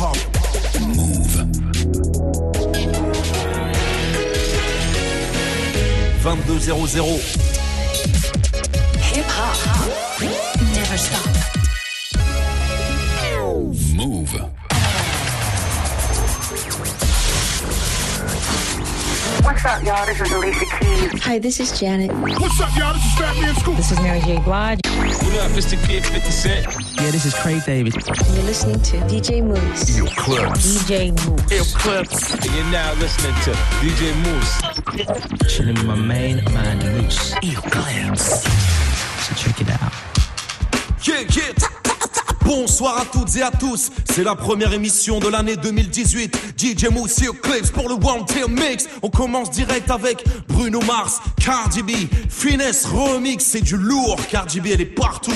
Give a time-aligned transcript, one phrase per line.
[0.00, 0.16] hop.
[0.80, 1.34] Move.
[6.46, 7.20] 2200.
[9.12, 9.56] Hip hop.
[10.72, 11.26] Never stop.
[13.94, 14.32] Move.
[19.44, 20.06] What's up, y'all?
[20.06, 20.69] This is Alicia Keys.
[20.82, 22.12] Hi, this is Janet.
[22.12, 22.92] What's up, y'all?
[22.94, 23.76] This is Fatman Scoop.
[23.76, 24.38] This is Mary J.
[24.40, 24.80] Blige.
[24.86, 26.66] What up, it's the kid 50 Cent.
[26.96, 27.94] Yeah, this is Craig David.
[27.94, 29.96] You're listening to DJ Mouss.
[29.96, 30.82] Yo, Clips.
[30.84, 31.52] DJ Mouss.
[31.52, 32.34] Yo, Clips.
[32.34, 35.54] And you're now listening to DJ Mouss.
[35.54, 37.34] Chilling with my main man, Mouss.
[37.42, 38.42] Yo, Clips.
[39.26, 39.92] So check it out.
[41.06, 41.79] Yeah, yeah.
[42.44, 46.54] Bonsoir à toutes et à tous, c'est la première émission de l'année 2018.
[46.56, 48.88] DJ Mousse et Clips pour le One Tail Mix.
[49.02, 51.90] On commence direct avec Bruno Mars, Cardi B,
[52.28, 54.16] Finesse Remix, c'est du lourd.
[54.30, 55.32] Cardi B elle est partout.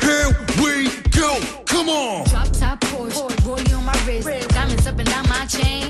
[0.00, 0.28] Here
[0.62, 2.24] we go, come on.
[2.24, 5.88] Drop top Porsche, rollie on my wrist, diamonds up and down my chain.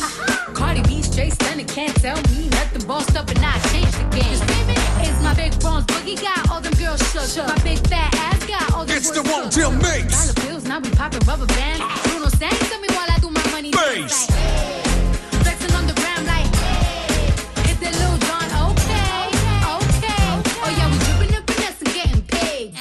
[0.55, 2.87] Cardi B straight stunning, can't tell me nothing.
[2.87, 4.76] Bossed up and I changed the game.
[5.07, 7.01] Just it's my big bronze boogie got all them girls
[7.35, 7.47] shook.
[7.47, 9.73] My big fat ass got all them It's the boys One shook.
[9.83, 10.33] Mix.
[10.35, 11.81] Dollar bills, now we popping rubber bands.
[12.11, 14.27] Bruno sang to me while I do my money Bass.
[14.27, 14.31] dance.
[14.31, 19.31] Like, flexing on the gram like, hey, it's that Lil Jon, okay,
[19.79, 20.25] okay.
[20.63, 22.75] Oh yeah, we dripping and finesse and getting paid.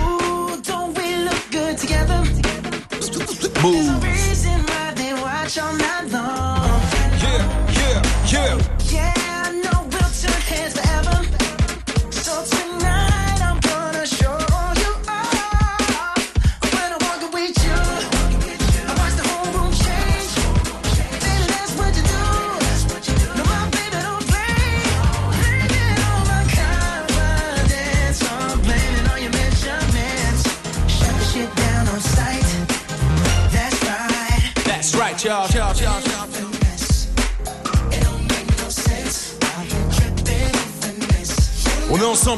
[0.00, 2.20] Ooh, don't we look good together?
[3.62, 4.02] Move.
[4.02, 6.80] Reason why they watch all night long.
[7.20, 7.42] Yeah,
[7.76, 8.73] yeah, yeah.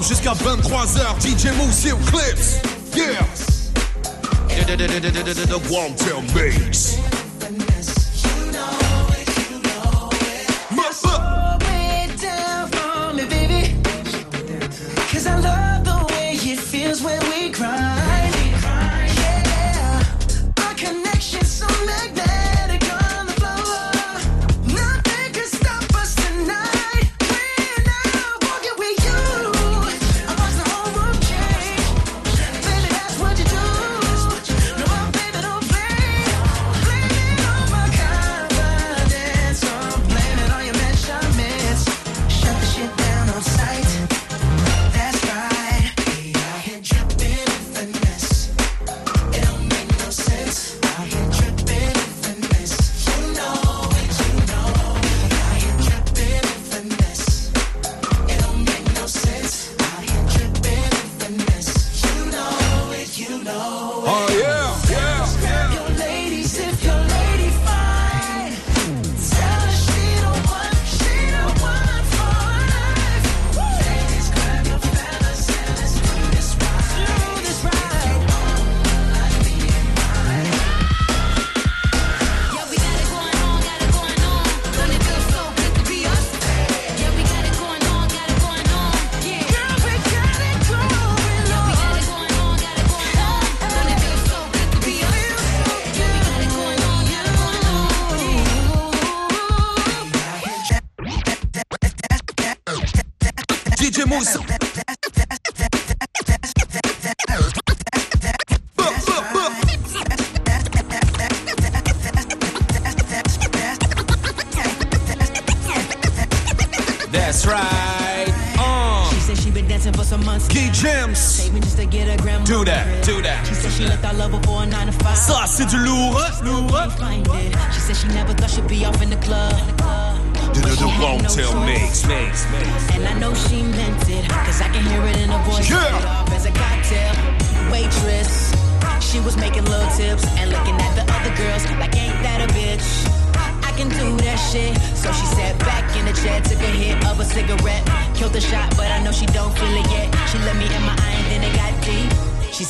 [0.03, 2.61] Jusqu'à 23h, DJ Mousse et Clips.
[2.97, 3.25] Yeah.
[6.33, 6.96] The.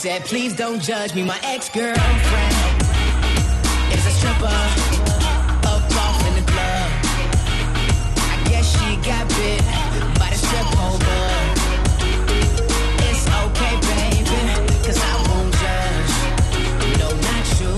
[0.07, 1.25] said, please don't judge me.
[1.25, 2.55] My ex-girlfriend
[3.93, 4.61] is a stripper
[5.73, 6.89] up off in the club.
[8.33, 9.65] I guess she got bit
[10.21, 10.69] by the strip.
[13.09, 14.43] It's okay, baby,
[14.87, 16.15] cause I won't judge.
[17.01, 17.73] No, not you.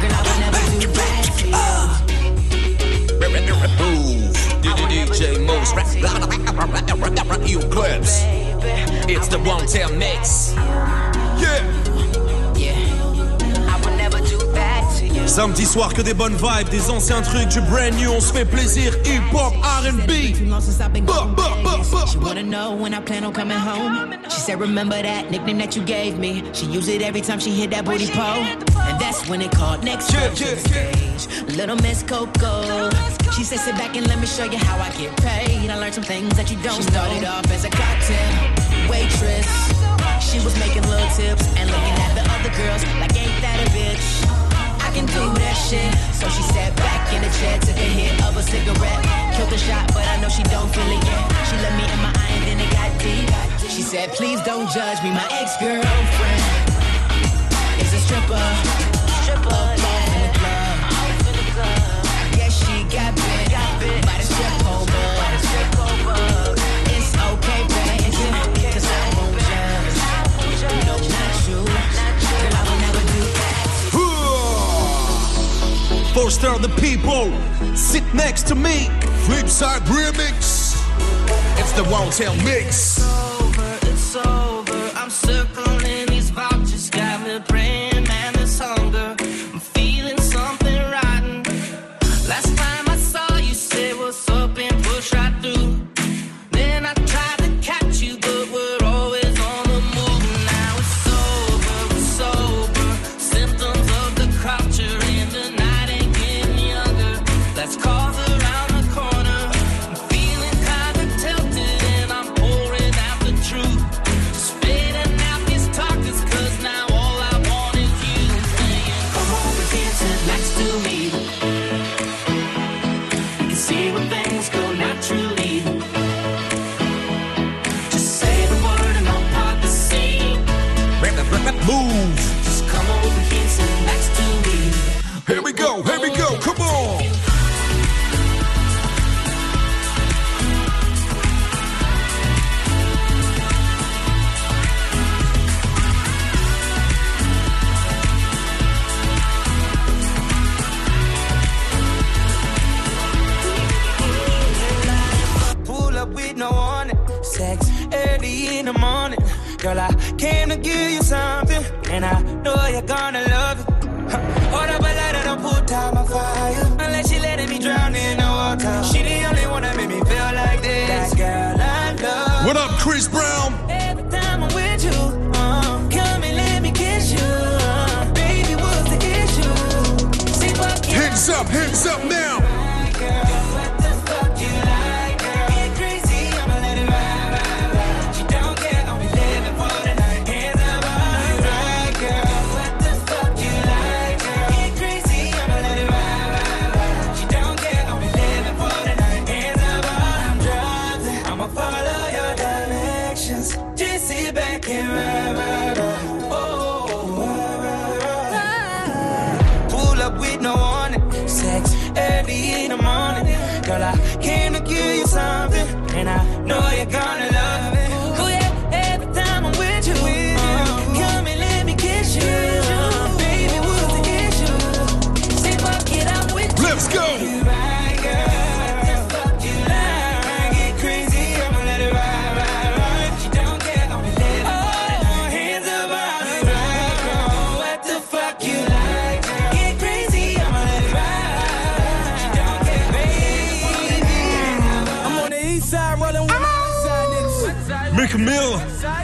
[0.00, 1.62] Girl, I would never do that to you.
[4.88, 5.70] DJ Mouss,
[9.06, 10.31] It's the Wanted mix.
[15.32, 18.44] Samedi soir, que des bonnes vibes, des anciens trucs, du brand new, on se fait
[18.44, 18.92] plaisir.
[19.06, 20.10] Hip hop, RB.
[22.06, 24.12] She wanna know when I plan on coming home.
[24.24, 26.42] She said, remember that nickname that you gave me?
[26.52, 28.44] She use it every time she hit that booty pole.
[28.76, 31.56] And that's when it called next Yeah, stage.
[31.56, 32.90] Little Miss Coco.
[33.32, 35.70] She said, sit back and let me show you how I get paid.
[35.70, 39.48] I learned some things that you don't She started off as a cocktail waitress.
[40.20, 43.70] She was making little tips and looking at the other girls like, ain't that a
[43.70, 44.31] bitch?
[44.92, 45.88] Can do that shit.
[46.12, 49.02] So she sat back in the chair, took a hit of a cigarette,
[49.32, 51.32] killed the shot, but I know she don't feel it yet.
[51.48, 53.24] She let me in my eye and then it got deep.
[53.70, 56.44] She said, please don't judge me, my ex-girlfriend
[57.80, 58.00] is a.
[58.02, 58.91] Stripper,
[76.14, 77.32] Foster the people,
[77.74, 78.88] sit next to me.
[79.24, 80.76] Flipside remix.
[81.58, 83.00] It's the tail mix.
[83.02, 84.90] over, it's over.
[84.94, 85.51] I'm circling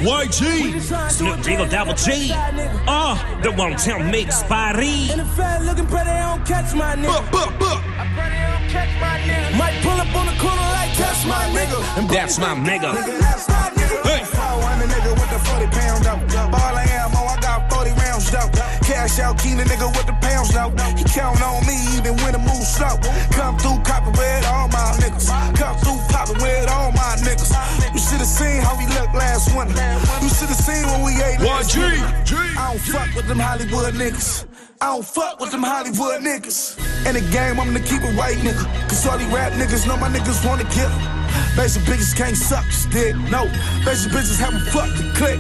[0.09, 2.33] YG, Snoop Deagle Double G.
[2.87, 5.13] Uh, the Wanted mix, Paris.
[5.13, 7.31] In the fat looking pretty, they don't catch my nigga.
[7.31, 7.99] Buh, buh, buh.
[9.59, 11.99] Might pull up on the corner like that's my nigga.
[11.99, 12.97] And That's my nigga.
[14.09, 14.25] Hey.
[14.33, 16.58] I'm a nigga with the 40 pound
[18.29, 18.87] 40 rounds though.
[18.87, 20.71] Cash out, keen the nigga with the pounds though.
[20.97, 22.97] He count on me even when the move slow.
[23.33, 25.29] Come through copping with all my niggas.
[25.57, 27.53] Come through popping with all my niggas.
[27.93, 29.75] You should have seen how we looked last winter.
[30.23, 31.77] You should have seen when we ate last.
[31.77, 34.47] I don't fuck with them Hollywood niggas.
[34.81, 36.79] I don't fuck with them Hollywood niggas.
[37.07, 38.65] In the game, I'm gonna keep it white nigga.
[38.89, 41.18] Cause all these rap niggas know my niggas wanna kill.
[41.57, 43.45] Basic bitches can't suck dick, no.
[43.85, 45.39] Basic bitches haven't fucked the click.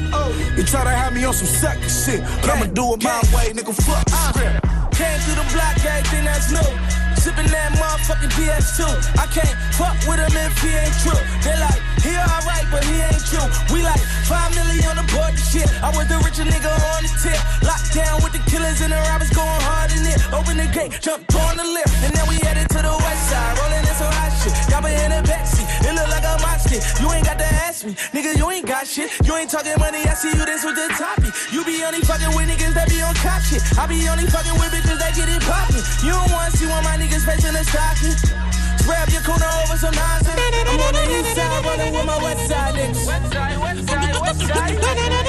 [0.56, 3.52] You try to have me on some sucker shit, but I'ma do it my way,
[3.52, 3.74] nigga.
[3.74, 4.58] Fuck the uh, script.
[4.94, 6.70] Came to the block, everything that's new.
[7.18, 8.82] Sipping that motherfucking PS2.
[9.18, 11.18] I can't fuck with him if he ain't true.
[11.42, 13.46] They like, he alright, but he ain't true.
[13.74, 15.66] We like, five million on the board and shit.
[15.82, 17.38] I was the richest nigga on the tip.
[17.62, 20.18] Locked down with the killers and the robbers going hard in it.
[20.34, 23.54] Open the gate, jump on the lift, and then we headed to the west side.
[23.58, 24.54] Rolling in some hot shit.
[24.70, 25.27] Y'all been in
[26.68, 27.00] like a mosh kit.
[27.00, 27.92] You ain't got to ask me.
[28.12, 29.10] Nigga, you ain't got shit.
[29.24, 30.04] You ain't talking money.
[30.04, 31.32] I see you this with the topic.
[31.52, 33.62] You be only fucking with niggas that be on cop shit.
[33.78, 35.82] I be only fucking with bitches that get it poppin'.
[36.04, 38.16] You don't wanna see one of my niggas facing a stocking.
[38.84, 40.38] Grab your corner over some nonsense.
[40.38, 43.06] I'm on the east side, rolling with my west side niggas.
[43.06, 44.76] West side, west side, west side.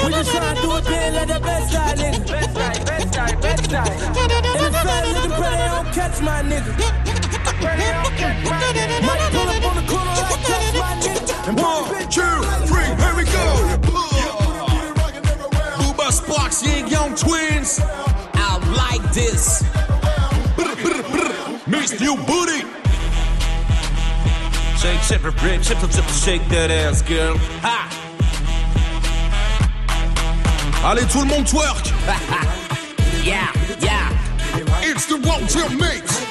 [0.00, 2.20] We just tryna do it big like the best side nigga.
[2.24, 3.96] Best side, best side, best side.
[4.16, 6.72] And the fat looking pretty, don't catch my nigga.
[7.60, 8.96] Pretty, don't catch my nigga.
[9.04, 10.29] Might pull up on the corner
[11.56, 12.22] One, two,
[12.66, 13.78] three, here we go.
[15.78, 17.80] Bubba Sparxxx, Ying Yang Twins.
[18.34, 19.64] I like this.
[20.54, 21.60] Brr, brr, brr.
[21.66, 22.60] Miss New Booty.
[24.78, 27.36] Shake, shake, rip, chip, chip, shake that ass, girl.
[27.62, 27.88] Ha!
[30.84, 31.92] Allez, tout le monde twerk.
[33.22, 34.08] Yeah, yeah.
[34.80, 36.24] It's the Wanted Mix.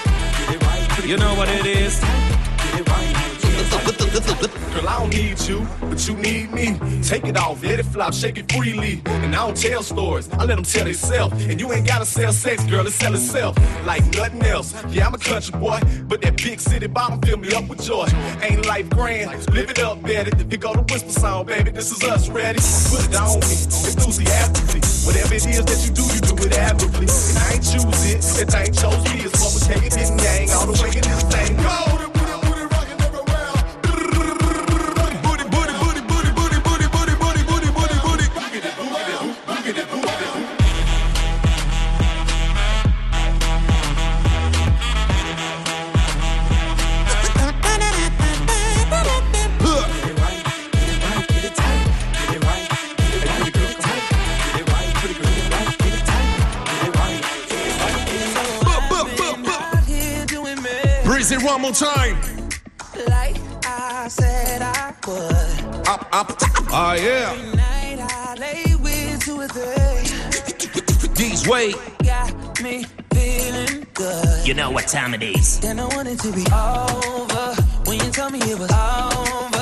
[1.05, 2.01] You know what it is.
[3.69, 6.77] Girl, I don't need you, but you need me.
[7.01, 9.01] Take it off, let it flop, shake it freely.
[9.05, 11.45] And I don't tell stories, I let them tell themselves.
[11.45, 14.73] And you ain't gotta sell sex, girl, it sell itself like nothing else.
[14.89, 18.07] Yeah, I'm a country boy, but that big city bottom fill me up with joy.
[18.41, 20.31] Ain't life grand, live it up, Betty.
[20.49, 22.59] Here go the whisper song, baby, this is us ready.
[22.59, 23.57] Put it on me,
[23.89, 24.81] enthusiastically.
[25.05, 27.07] Whatever it is that you do, you do it admirably.
[27.07, 29.25] And I ain't choose it, that ain't chose me.
[29.25, 31.57] It's what we take it in yang, all the way in this thing.
[31.57, 32.18] Go!
[61.39, 62.17] Breezy one more time.
[63.07, 65.87] Like I said I would.
[65.87, 66.37] Up, up,
[66.71, 67.33] ah yeah.
[67.55, 69.47] Night I lay with two or.
[71.15, 71.73] These way.
[72.03, 74.47] Got me feeling good.
[74.47, 75.59] You know what time it is.
[75.59, 77.55] Then I want it to be over.
[77.85, 79.58] When you told me it was over.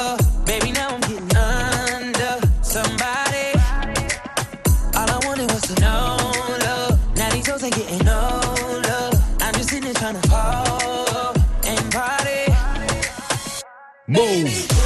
[14.10, 14.77] Move.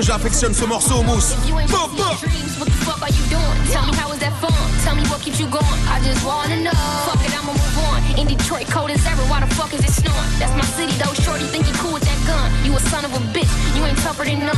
[0.00, 1.36] Que j'affectionne ce morceau, Mouss.
[1.68, 2.16] Pop, pop.
[2.56, 3.56] What the fuck are you doing?
[3.68, 4.48] Tell me how is that fun?
[4.80, 5.80] Tell me what keeps you going?
[5.92, 6.72] I just wanna know.
[7.04, 8.00] Fuck it, I'ma move on.
[8.16, 9.20] In Detroit, cold as ever.
[9.28, 10.30] Why the fuck is it snowing?
[10.40, 11.12] That's my city though.
[11.20, 12.48] Shorty think you cool with that gun.
[12.64, 13.52] You a son of a bitch.
[13.76, 14.56] You ain't tougher than none.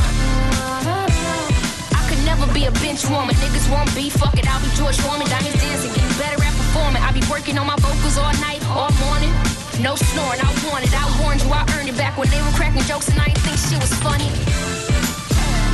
[1.91, 3.35] I could never be a bench woman.
[3.43, 4.07] Niggas won't be.
[4.07, 5.27] Fuck it, I'll be George Foreman.
[5.27, 7.03] Diamonds dancing, getting better at performing.
[7.03, 9.35] I be working on my vocals all night, all morning.
[9.83, 10.93] No snoring, I want it.
[10.95, 13.43] I warned you, I earned it back when they were cracking jokes and I didn't
[13.43, 14.31] think shit was funny.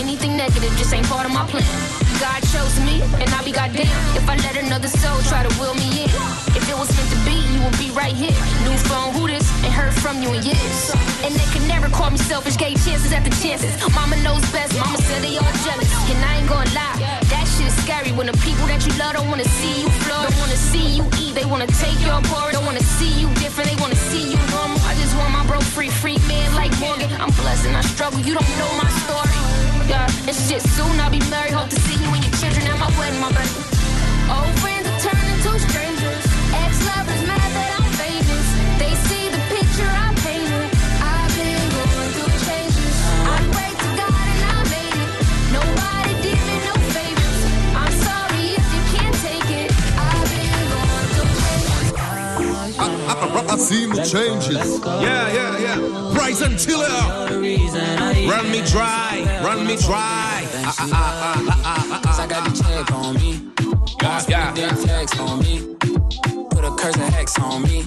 [0.00, 1.68] Anything negative just ain't part of my plan.
[2.16, 3.84] God chose me, and I'll be goddamn
[4.16, 6.10] if I let another soul try to will me in.
[6.56, 8.32] If it was meant to be, you would be right here.
[8.64, 9.44] New phone, who this?
[9.60, 10.96] Ain't heard from you in years.
[11.20, 13.76] And they can never call me selfish, gave chances after chances.
[13.92, 15.92] Mama knows best, mama said they all jealous.
[16.08, 16.96] And I ain't gonna lie,
[17.28, 20.32] that shit is scary when the people that you love don't wanna see you flourish.
[20.32, 22.56] Don't wanna see you eat, they wanna take your part.
[22.56, 24.80] Don't wanna see you different, they wanna see you normal.
[24.88, 27.12] I just want my bro free, free man like Morgan.
[27.20, 29.69] I'm blessed and I struggle, you don't know my story.
[29.92, 31.52] And shit, soon I'll be married.
[31.52, 33.50] Hope to see you and your children at my wedding, my baby.
[34.30, 34.79] Oh, Old friends
[53.50, 54.78] I, I seen the changes.
[54.86, 56.14] Yeah, yeah, yeah.
[56.14, 56.86] Bryson Tiller.
[56.86, 60.46] Run me dry, run me dry.
[60.62, 63.50] Ah, ah, ah, ah, ah, ah, I got the check on me.
[64.00, 65.74] Yeah, yeah, Then text on me.
[66.50, 67.82] Put a curse and hex on me.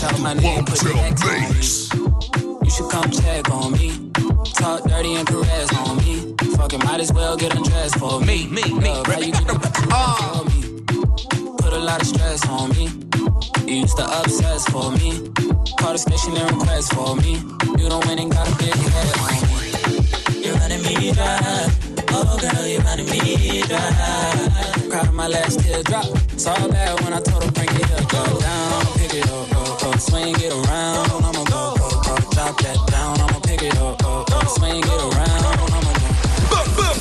[0.00, 2.64] Shout my name, put the X on me.
[2.64, 4.10] You should come check on me.
[4.54, 6.34] Talk dirty and caress on me.
[6.56, 8.46] Fucking might as well get undressed for me.
[8.46, 8.88] Me, me, me.
[8.88, 9.60] Love, how you get the
[9.92, 11.56] for me.
[11.58, 12.88] Put a lot of stress on me.
[13.72, 15.32] You used to obsess for me.
[15.80, 17.40] Call the station and request for me.
[17.80, 20.44] You don't win and got a big head on me.
[20.44, 21.72] You're running me dry.
[22.10, 24.88] Oh girl, you're running me dry.
[24.90, 26.04] Cried my last teardrop.
[26.36, 29.78] Saw bad when I told her bring it up, go down, pick it up, oh,
[29.88, 31.08] oh, swing it around.
[31.24, 33.20] I'ma go, go, go, drop that down.
[33.24, 35.48] I'ma pick it up, oh, oh, swing it around.
[35.72, 35.92] I'ma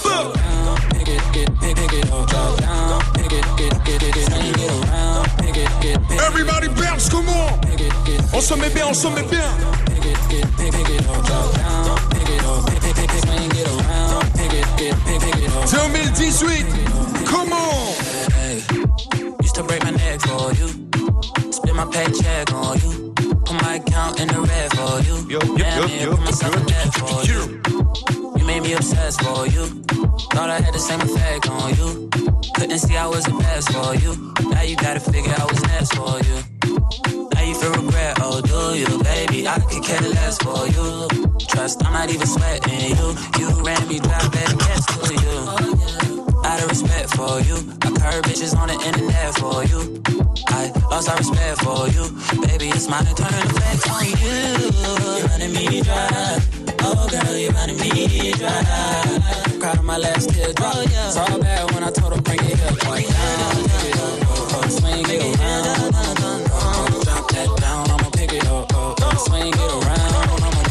[0.07, 4.03] go down, pick it, get, pick, pick it up, drop down, pick it, get, get
[4.03, 5.27] it, swing it around,
[6.27, 7.59] Everybody bounce, come on.
[8.33, 9.41] On se met bien, on se met bien.
[19.41, 20.67] Used to break my neck for you.
[21.51, 23.13] Spend my paycheck on you.
[23.45, 25.15] Put my account in the red for you.
[28.37, 29.65] You made me obsessed for you.
[30.31, 32.20] Thought I had the same effect on you.
[32.55, 34.11] Couldn't see I was the best for you.
[34.49, 37.29] Now you gotta figure I was next for you.
[37.33, 39.47] Now you feel regret, oh do you, baby?
[39.47, 41.07] I could care less for you.
[41.47, 43.07] Trust, I'm not even sweating you.
[43.39, 45.70] You ran me dry, better guess to you.
[46.61, 50.01] Of respect for you, I curve bitches on the internet for you.
[50.47, 52.05] I lost all respect for you,
[52.45, 52.69] baby.
[52.69, 54.15] It's mine turn the flex on you.
[55.17, 56.39] You're running me dry,
[56.81, 58.61] oh girl, you're running me dry.
[59.59, 60.75] Cried on my last teardrop.
[61.09, 64.53] Saw bad when I told her bring it up, like down, pick it up, oh,
[64.53, 65.95] oh, swing it around.
[66.53, 70.13] Oh, drop that down, I'ma pick it up, oh, oh, swing it around.
[70.45, 70.61] I'ma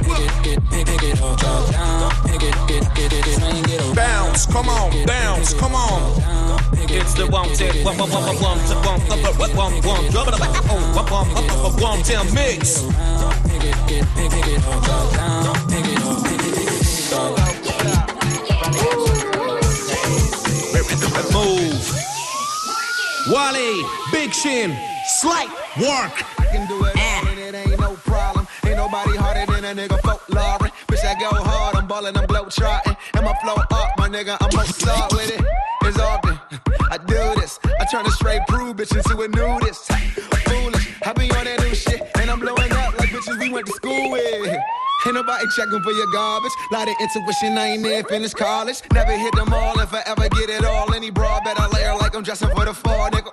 [0.00, 1.99] pick it, pick, pick it up, drop down,
[4.00, 6.00] Bounce, come on, bounce, come on.
[6.88, 10.10] It's the one take one one one one one to one one one one one
[10.10, 12.80] drop it up oh one one one one one ten mix.
[12.80, 16.64] Pick it, get, pick, pick it up, drop down, pick it up, pick it, pick
[16.64, 17.50] it up.
[21.34, 21.84] Move.
[23.28, 24.74] Wale, Big Sean,
[25.20, 26.24] slight work.
[26.40, 28.46] I can do it all and it ain't no problem.
[28.64, 30.70] Ain't nobody harder than a nigga folklore.
[30.88, 32.89] Bitch, I go hard, I'm ballin', I'm blow trotting.
[33.30, 35.40] My flow up, my nigga, I'm gonna start with it.
[35.84, 36.40] It's all often
[36.90, 37.60] I do this.
[37.78, 39.86] I turn a straight brew bitch into a nudist.
[40.50, 42.02] Foolish, I be on that new shit.
[42.16, 44.58] And I'm blowing up like bitches we went to school with.
[45.06, 46.50] Ain't nobody checking for your garbage.
[46.72, 48.82] Lot of intuition, I ain't near finished college.
[48.92, 50.92] Never hit them all if I ever get it all.
[50.92, 53.30] Any broad better layer like I'm dressing for the fall, nigga.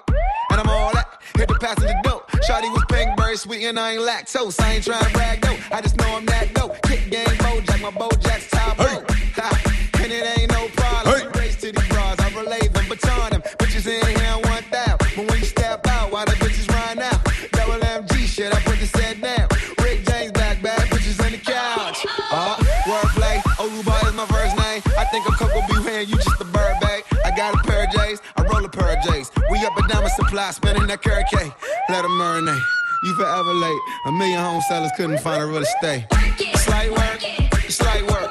[0.51, 1.07] And I'm all that.
[1.35, 2.29] Hit the passenger dope.
[2.47, 4.61] Shawty was pink, very sweet, and I ain't lactose.
[4.61, 5.57] I ain't trying to brag, though.
[5.71, 6.79] I just know I'm that dope.
[6.83, 9.66] Kick game, Bojack, my Bojack's top Hey.
[10.07, 11.19] And it ain't no problem.
[11.19, 11.27] Hey.
[11.37, 13.41] Race to these bras, I relay them, baton them.
[13.59, 14.95] Bitches in here, I want that.
[14.99, 17.19] But when you step out, why the bitches run out?
[17.51, 19.49] Double MG shit, I put the set down.
[19.83, 22.05] Rick James back, bad bitches on the couch.
[22.31, 22.55] Uh,
[22.87, 24.81] wordplay, Oruba is my first name.
[24.97, 25.89] I think I'm Coco B.
[25.91, 27.03] Hand, you just a bird bag.
[27.25, 29.29] I got a pair of J's, I roll a pair of J's.
[29.51, 31.51] We up and down with supply, spinning that carrot cake.
[31.89, 32.63] Let them marinate.
[33.03, 33.81] You forever late.
[34.05, 36.07] A million home sellers couldn't find a real estate.
[36.55, 37.19] Slight work,
[37.67, 38.26] slight work.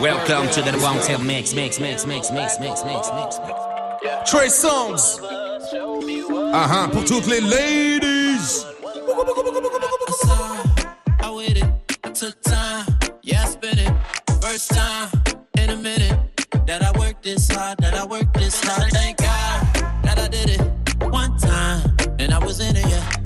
[0.00, 3.36] Welcome to the Wanted mix mix mix mix mix mix mix mix.
[4.30, 5.20] Trey Songz,
[6.52, 8.66] ah, pour toutes les ladies.
[11.20, 11.64] I with it.
[12.04, 12.84] I took time.
[13.22, 13.90] Yeah, I spent it.
[14.42, 15.08] First time
[15.56, 16.18] in a minute
[16.66, 17.78] that I worked this hard.
[17.78, 18.92] That I worked this hard.
[18.92, 19.66] Thank God
[20.02, 22.86] that I did it one time and I was in it.
[22.86, 23.25] Yeah,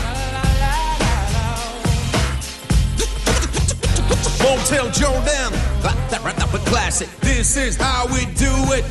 [4.51, 5.51] Montell Jordan.
[5.79, 7.07] That, that, that, classic.
[7.21, 8.83] This is how we do it.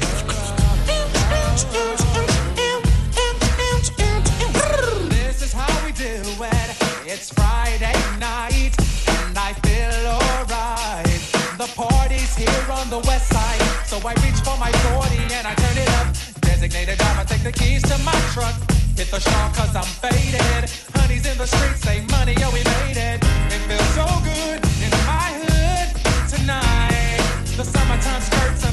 [5.11, 6.17] This is how we do
[6.49, 6.71] it.
[7.05, 8.73] It's Friday night,
[9.21, 11.21] and I feel alright.
[11.61, 15.55] The party's here on the west side, so I reach for my 40 and I
[15.61, 16.09] turn it up.
[16.41, 18.57] Designated driver, take the keys to my truck.
[18.97, 20.71] Hit the shop cause I'm faded.
[20.97, 23.21] Honey's in the streets, say money, yo, we made it.
[23.53, 24.70] It feels so good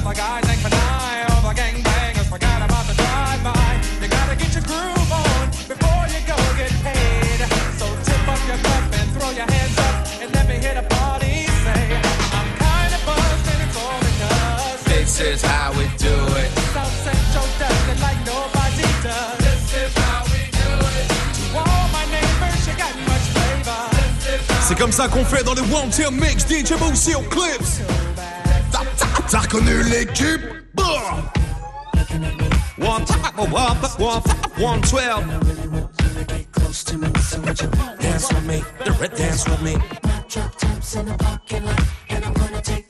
[0.08, 1.26] the guys ain't for nine.
[1.32, 3.70] All the gangbangers forgot about the drive-by.
[4.02, 7.40] You gotta get your groove on before you go get paid.
[7.76, 10.88] So tip up your cup and throw your hands up and let me hear the
[10.96, 11.84] party say,
[12.40, 16.50] I'm kinda buzzed and it's all because This is how we do it.
[16.72, 19.38] South Central does it like nobody does.
[19.44, 21.08] This is how we do it.
[21.36, 23.84] To all my neighbors, you got much flavor.
[24.68, 27.82] C'est comme ça qu'on fait dans le Wanted Mix DJ Moosey au Clips.
[29.30, 30.42] T'as- reconnu l'équipe?
[32.80, 33.04] One,
[33.52, 34.22] one, one,
[34.60, 35.26] one, twelve.
[38.00, 39.76] Dance with me, the red dance with me.
[40.30, 42.87] Drop tops in the parking lot, and I'm gonna take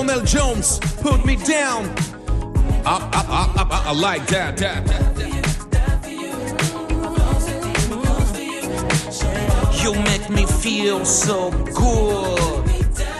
[0.00, 1.84] Donell Jones, put me down.
[2.86, 5.10] Up, up, up, up, up, I like that, that, that.
[9.82, 12.66] You make me feel so good.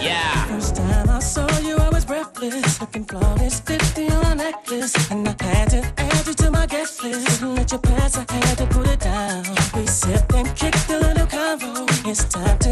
[0.00, 0.46] Yeah.
[0.46, 2.80] First time I saw you, I was breathless.
[2.80, 5.10] Looking flawless, 50 on a necklace.
[5.10, 7.42] And I had to add you to my guest list.
[7.42, 9.44] Let you pass, I had to put it down.
[9.74, 12.08] We sipped and kicked a little convo.
[12.08, 12.69] It's time to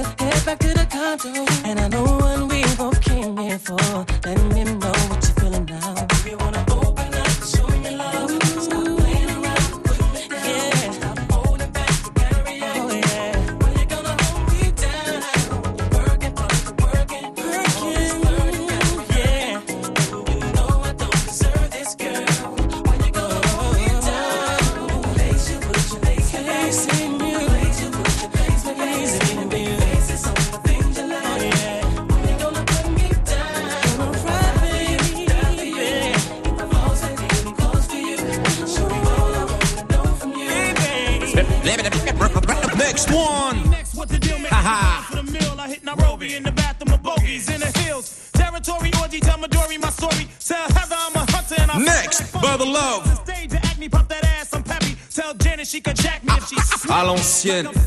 [57.51, 57.78] À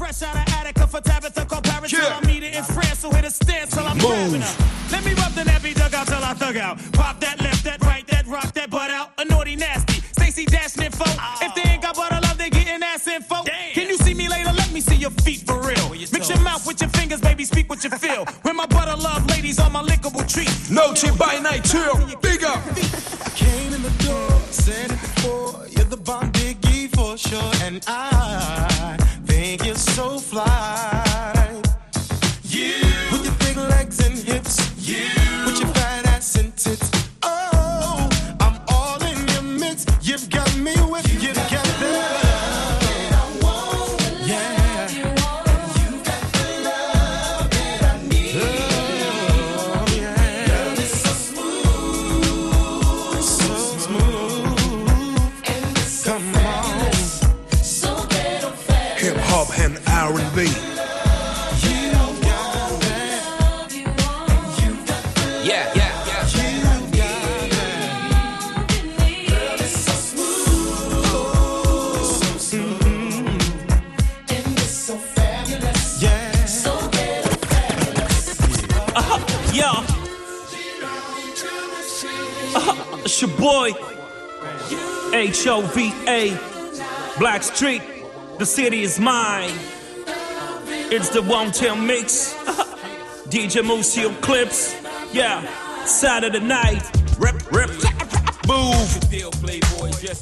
[85.52, 86.30] H O V A.
[87.20, 87.82] Blackstreet.
[88.40, 89.54] The city is mine.
[90.90, 92.34] It's the Wanted mix.
[93.28, 94.74] DJ Museo clips.
[95.12, 95.46] Yeah.
[95.84, 97.01] Saturday night.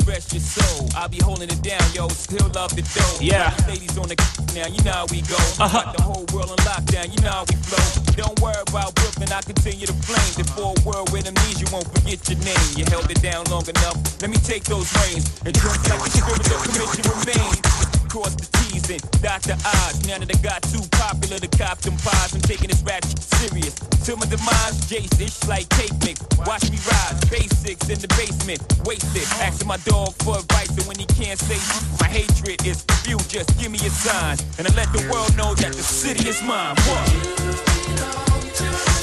[0.09, 0.89] Rest your soul.
[0.95, 2.07] I'll be holding it down, yo.
[2.09, 3.21] Still love the dough.
[3.21, 3.53] Yeah.
[3.69, 4.17] Ladies on the
[4.57, 5.37] now, you know how we go.
[5.61, 5.69] Uh-huh.
[5.69, 7.85] Got the whole world on lockdown, you know how we flow.
[8.17, 10.33] Don't worry about Brooklyn, I continue to flame.
[10.33, 12.69] The a world with amnesia, you won't forget your name.
[12.75, 13.95] You held it down long enough.
[14.21, 17.98] Let me take those reins and drink like the spirit of commission remains.
[18.09, 20.07] Cross the T's and dot the I's.
[20.07, 23.75] Now that I got too popular to cop them pies, I'm taking this rap serious.
[24.03, 26.19] Till my demise, Jason, it's like cake mix.
[26.41, 29.29] Watch me rise, basics in the basement, wasted.
[29.45, 31.61] Asking my dog for advice, and when he can't say
[32.01, 34.37] my hatred is few, just give me a sign.
[34.57, 36.75] And I let the world know that the city is mine.
[36.89, 38.98] What?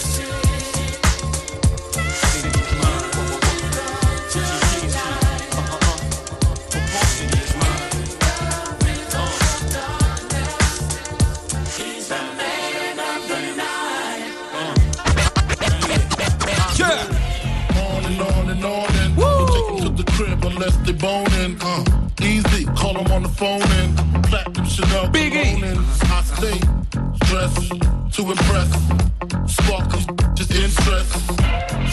[20.57, 21.57] Unless they boning.
[21.61, 21.85] Uh,
[22.23, 25.63] easy, call 'em on the phone and platinum Chanel Biggie.
[26.11, 26.59] I stay
[27.25, 27.71] stressed
[28.17, 28.71] to impress.
[29.47, 31.13] Sparkles just interest.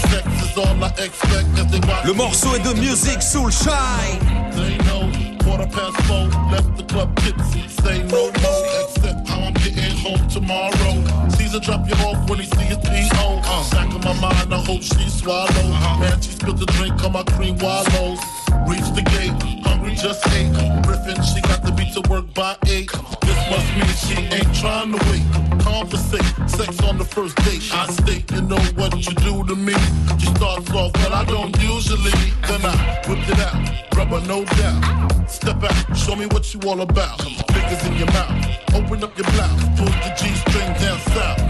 [0.09, 2.05] Sex is all I expect as they watch.
[2.05, 4.19] Le morceau est de Music Soul Shine.
[4.55, 5.11] They know
[5.43, 7.67] quarter past four, left the club tipsy.
[7.67, 10.93] Say no more, except how I'm getting home tomorrow.
[11.37, 13.41] Caesar drop you off when he see his P.O.
[13.43, 15.99] Uh, back in my mind, I hope she swallows.
[15.99, 18.42] Man, she spilled the drink on my cream wallows.
[18.67, 19.33] Reach the gate,
[19.65, 20.51] hungry just ate.
[20.83, 22.89] Griffin, she got to be to work by eight.
[23.21, 25.25] This must mean she ain't trying to wait.
[25.61, 27.63] Conversate, sex on the first date.
[27.73, 29.73] I state, you know what you do to me.
[30.19, 32.11] She starts off, well, I don't usually.
[32.47, 32.75] Then I
[33.07, 35.29] whipped it out, rubber no doubt.
[35.29, 37.21] Step out, show me what you all about.
[37.21, 41.41] Fingers in your mouth, open up your blouse, pull the G string down south.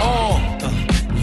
[0.00, 0.58] Oh,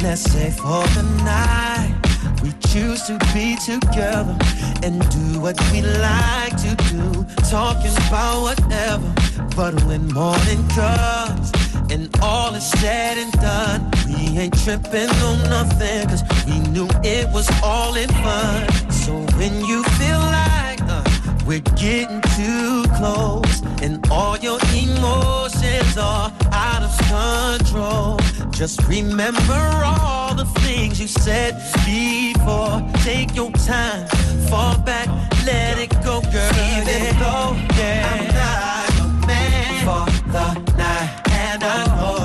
[0.01, 2.04] let's say for the night
[2.45, 4.37] we choose to be together
[4.83, 9.13] and do what we like to do, talking about whatever.
[9.55, 11.51] But when morning comes
[11.89, 17.27] and all is said and done, we ain't tripping on nothing, cause we knew it
[17.33, 18.91] was all in fun.
[18.91, 21.03] So when you feel like uh,
[21.47, 28.19] we're getting too close and all your emotions are out of control.
[28.55, 32.81] Just remember all the things you said before.
[33.03, 34.07] Take your time,
[34.49, 35.07] fall back,
[35.45, 36.51] let it go, girl.
[36.77, 42.24] Even though, yeah, I'm not your man for the night, and I know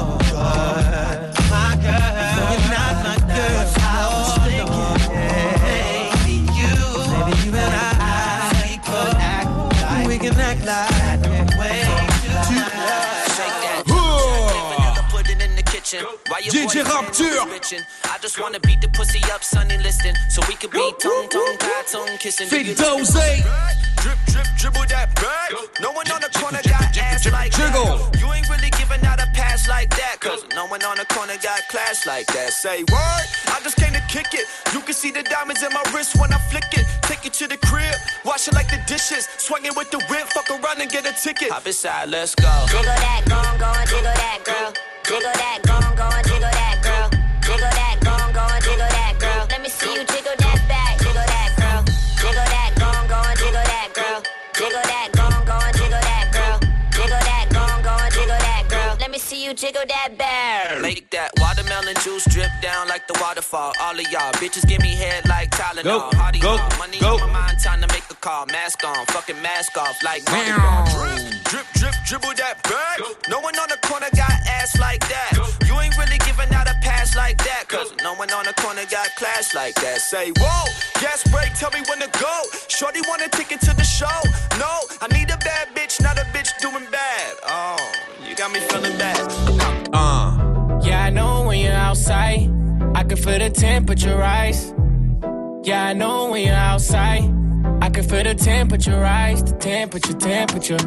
[15.98, 17.82] DJ Rapture.
[18.04, 21.56] I just wanna beat the pussy up, Sunny listing, so we could be tongue, tongue,
[21.58, 22.46] tie, tongue kissing.
[22.46, 23.10] Fit Do you Dose.
[23.10, 25.50] Drip, drip, dribble that bag.
[25.80, 27.98] No one on the corner got ass like Jiggle.
[27.98, 28.20] that.
[28.20, 31.34] You ain't really giving out a pass like that, cause no one on the corner
[31.42, 32.52] got class like that.
[32.52, 33.22] Say what?
[33.48, 34.46] I just came to kick it.
[34.72, 36.86] You can see the diamonds in my wrist when I flick it.
[37.02, 39.26] Take it to the crib, wash it like the dishes.
[39.38, 41.50] Swing it with the whip, fuck around and get a ticket.
[41.50, 42.64] Hop inside, let's go.
[42.68, 44.72] Jiggle that, go on, go on, jiggle that, girl.
[45.10, 45.58] Jiggle that,
[46.22, 47.10] jiggle that, girl.
[47.42, 47.98] Jiggle that,
[48.62, 49.46] jiggle that, girl.
[49.50, 51.82] Let me see you jiggle that back, jiggle that, girl.
[52.14, 52.70] Jiggle that,
[53.34, 54.22] jiggle that, girl.
[54.54, 55.10] Jiggle that,
[55.74, 56.60] jiggle that, girl.
[56.94, 57.50] Jiggle that,
[58.14, 58.96] jiggle that, girl.
[59.00, 60.80] Let me see you jiggle that back.
[60.80, 61.34] Make that
[61.80, 63.72] watermelon juice drip down like the waterfall.
[63.80, 65.84] All of y'all bitches give me head like Tylenol.
[65.84, 66.78] Go, Hardy go, y'all.
[66.78, 67.14] Money go.
[67.14, 68.46] on my mind, time to make a call.
[68.46, 73.00] Mask on, fucking mask off like Drip, drip, drip, dribble that back.
[73.28, 75.32] No one on the corner got ass like that.
[75.66, 77.64] You ain't really giving out a pass like that.
[77.68, 80.00] Cause no one on the corner got class like that.
[80.00, 80.64] Say, whoa,
[81.00, 82.34] gas break, tell me when to go.
[82.68, 84.20] Shorty want a ticket to the show.
[84.58, 87.36] No, I need a bad bitch, not a bitch doing bad.
[87.46, 87.92] Oh,
[88.28, 89.88] you got me feeling bad.
[89.92, 90.39] Uh.
[90.82, 92.50] Yeah, I know when you're outside,
[92.94, 94.72] I can feel the temperature rise.
[95.62, 97.24] Yeah, I know when you're outside,
[97.82, 100.78] I can feel the temperature rise, the temperature, temperature.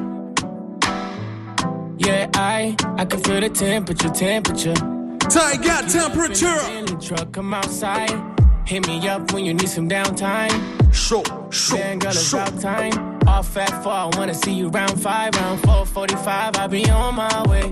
[1.98, 4.74] Yeah, I, I can feel the temperature, temperature.
[5.30, 6.60] Tiger temperature.
[6.72, 8.12] In the truck, come outside.
[8.66, 10.52] Hit me up when you need some downtime.
[10.94, 12.42] Show, show, Man, girl, it's show.
[12.42, 13.20] about time.
[13.28, 16.58] Off at four, I wanna see you round five, round four forty-five.
[16.58, 17.72] I'll be on my way.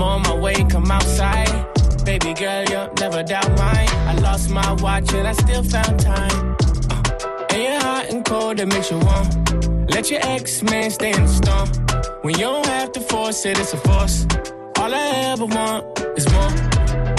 [0.00, 1.46] I'm on my way, come outside.
[2.06, 3.86] Baby girl, you'll never doubt mine.
[4.08, 6.56] I lost my watch and I still found time.
[6.88, 9.86] Uh, and you're hot and cold, that makes you warm.
[9.88, 11.68] Let your ex man stay in the storm.
[12.22, 14.26] When you don't have to force it, it's a force.
[14.78, 15.84] All I ever want
[16.16, 16.48] is more.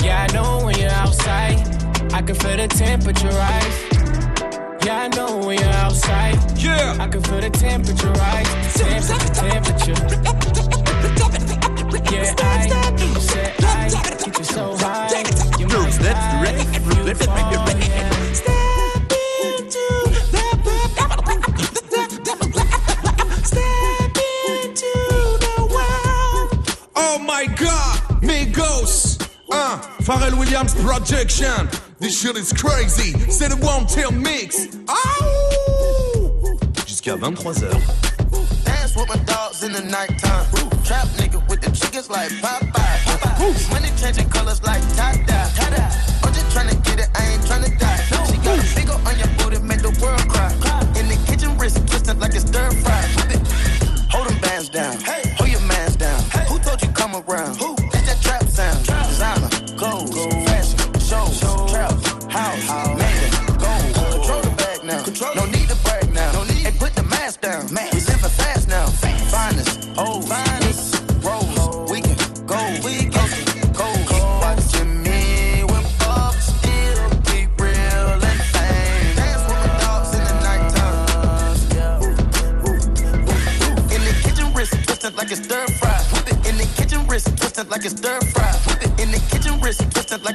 [0.04, 1.60] Yeah, I know when you're outside,
[2.16, 3.78] I can feel the temperature rise.
[4.84, 6.36] Yeah, I know when you're outside.
[6.58, 8.74] Yeah, I can feel the temperature rise.
[8.74, 10.71] Temperature, temperature.
[11.94, 12.68] Yeah, I
[13.20, 15.10] said I keep you so high.
[15.60, 18.10] You might die if you fall, yeah.
[26.96, 29.20] Oh my god, Migos.
[29.52, 31.68] Uh, Pharrell Williams Projection.
[32.00, 33.14] This shit is crazy.
[33.30, 34.68] C'est le One Tail Mix.
[34.88, 36.58] Oh!
[36.88, 37.70] Jusqu'à 23h.
[38.66, 40.46] Dance with my dogs in the nighttime.
[40.86, 41.41] Trap nigga
[42.02, 43.72] chickens like Popeye.
[43.72, 45.52] Money changing colors like tie-dye.
[46.24, 47.98] I'm just tryna get it, I ain't tryna die.
[48.26, 50.52] She got a big on your booty, make the world cry.
[51.00, 52.91] In the kitchen, wrist twisted like it's stir fry.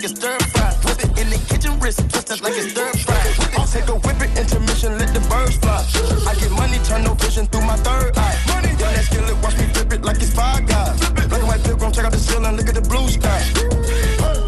[0.06, 0.70] It's stir fry.
[0.84, 3.18] Whip it in the kitchen, wrist twisted like it's stir fry.
[3.58, 5.82] I'll take a whip it, intermission, let the birds fly.
[6.26, 8.36] I get money, turn no vision through my third eye.
[8.46, 10.98] Money, yeah, that skill it, watch me flip it like it's five guys.
[11.10, 13.40] Black and white pilgrim, check out the ceiling, look at the blue sky.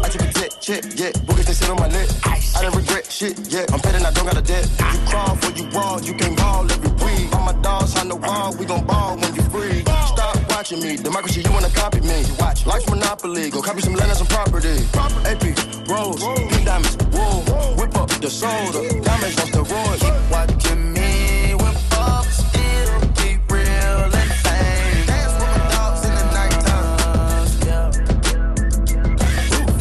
[0.03, 2.07] I took a jet, check, yeah, boogers they sit on my neck.
[2.23, 4.78] I didn't regret shit, yeah, I'm betting I don't got a debt.
[10.71, 12.23] Watching me, democracy, you wanna copy me.
[12.39, 14.85] Watch, life's monopoly, go copy some land and some property.
[15.25, 15.43] AP,
[15.89, 17.41] rose, pink diamonds, wool,
[17.75, 19.99] whip up the soda, diamonds off the road.
[19.99, 25.05] Keep watching me, whip up, still keep real and fame.
[25.07, 27.47] Dance with my dogs in the nighttime.
[27.65, 27.89] Yeah.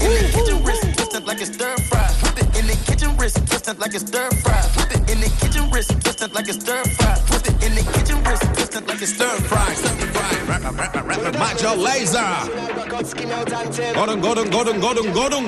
[0.04, 2.08] In the kitchen, wrist twisted like it's stir fry.
[2.22, 4.62] Whip it in the kitchen, wrist twisted like it's stir fry.
[4.76, 7.18] Whip it in the kitchen, wrist twisted like it's stir fry.
[7.30, 10.07] Whip it in the kitchen, wrist twisted like it's stir fry.
[11.38, 12.34] Major Lazer.
[13.94, 15.46] Godung, godung, godung, godung, godung.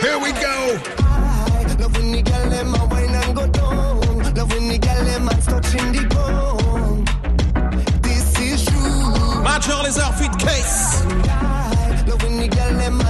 [0.00, 0.78] Here we go.
[1.80, 4.34] Love when them a wine and go down.
[4.34, 6.04] Love when them touching the.
[8.02, 9.42] This is true.
[9.42, 11.04] Major Lazer Fit Case.
[12.06, 12.48] Love when
[12.78, 13.03] them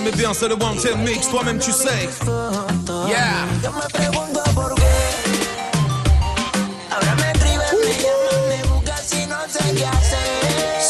[0.00, 2.08] mais bien, c'est le One Ten Mix, toi-même tu sais.
[3.08, 3.46] Yeah.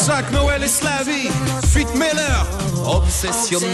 [0.05, 1.29] Jacques Noël et Slavy,
[1.67, 2.47] Fit Miller,
[2.85, 3.67] Obsessional.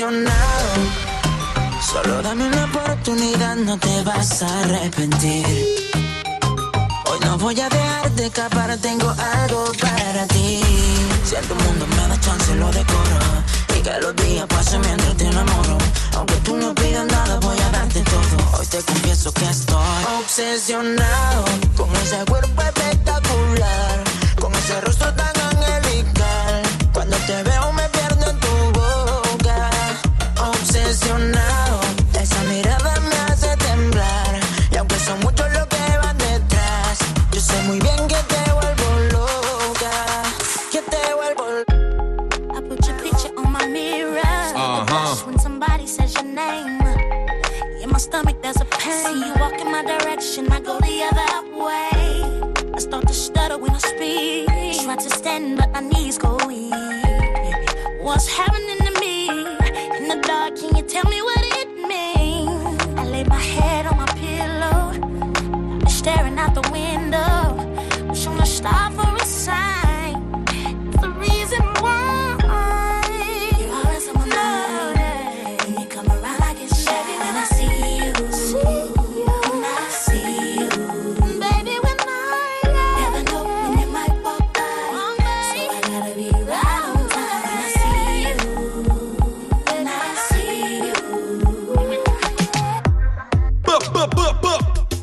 [0.00, 0.70] apasionado.
[1.80, 5.46] Solo dame una oportunidad, no te vas a arrepentir.
[7.06, 10.60] Hoy no voy a dejar de escapar, tengo algo para ti.
[11.24, 13.18] Si a tu mundo me da chance, lo decoro.
[13.76, 15.78] Y que los días pasen mientras te enamoro.
[16.14, 18.58] Aunque tú no pidas nada, voy a darte todo.
[18.58, 21.44] Hoy te confieso que estoy obsesionado
[21.76, 24.04] con ese cuerpo espectacular,
[24.40, 25.29] con ese rostro tan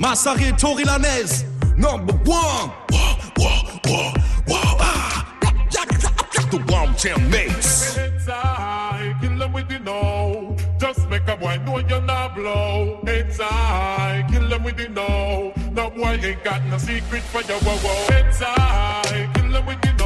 [0.08, 1.44] Massaré, Tory Lanez,
[1.76, 2.72] number one.
[2.90, 4.14] Wow, wow, wow,
[4.48, 5.44] wow, ah.
[6.50, 7.98] The warm jam mix.
[8.30, 10.56] I kill them with the no.
[10.80, 13.02] Just make a boy know you're not blow.
[13.04, 15.52] It's I kill them with the no.
[15.74, 18.16] No boy ain't got no secret for your whoa.
[18.16, 19.97] It's I kill them with the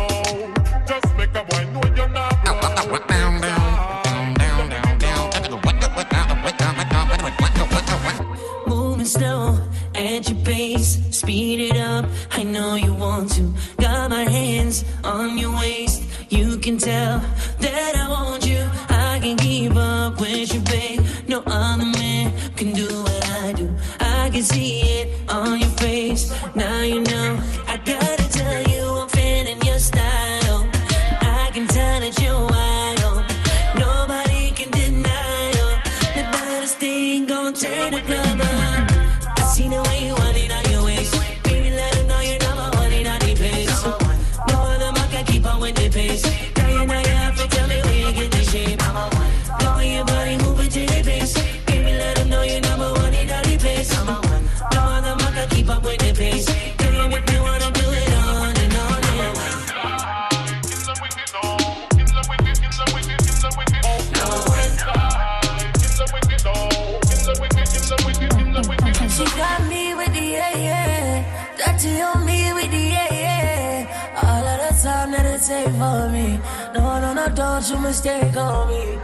[75.41, 76.39] meditate for me.
[76.73, 78.99] No, no, no, don't you mistake on me.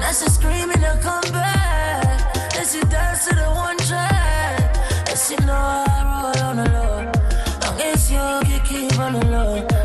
[0.00, 2.34] That's a screaming to come back.
[2.54, 4.74] That she dance to the one track.
[5.06, 7.12] That you know I roll on the low.
[7.62, 9.75] Long as you can keep on the low.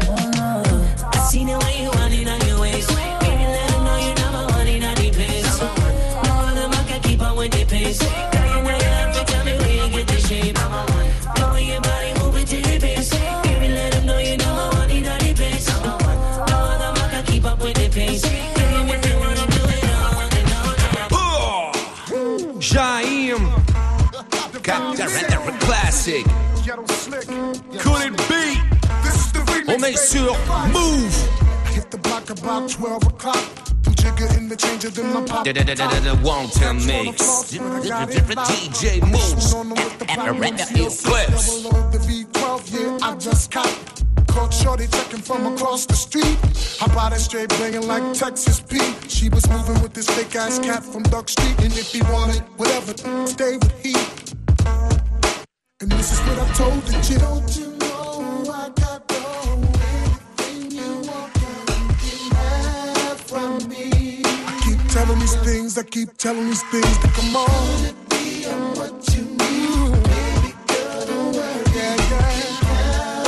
[29.92, 30.38] est sur
[30.74, 31.16] Move.
[31.74, 33.38] Hit the block about 12 o'clock.
[33.96, 35.46] Jigger in the change of the pop.
[35.46, 37.54] Da da da da da wanton mix.
[37.54, 39.54] DJ Mouss.
[39.54, 41.64] And the red clips.
[41.92, 46.38] The V12, yeah, I just caught caught shorty checking from across the street.
[46.82, 48.96] I bought it straight banging like Texas Pete.
[49.08, 51.60] She was moving with this thick ass cat from Duck Street.
[51.60, 52.96] And if he wanted whatever,
[53.28, 53.94] stay with he.
[55.82, 57.71] And this is what I told the chick.
[65.02, 67.94] Telling these things, I keep telling these things to come on.
[68.10, 70.04] Be on what you need.
[70.14, 70.54] Baby
[71.08, 71.64] don't worry.
[71.74, 73.24] Yeah, yeah.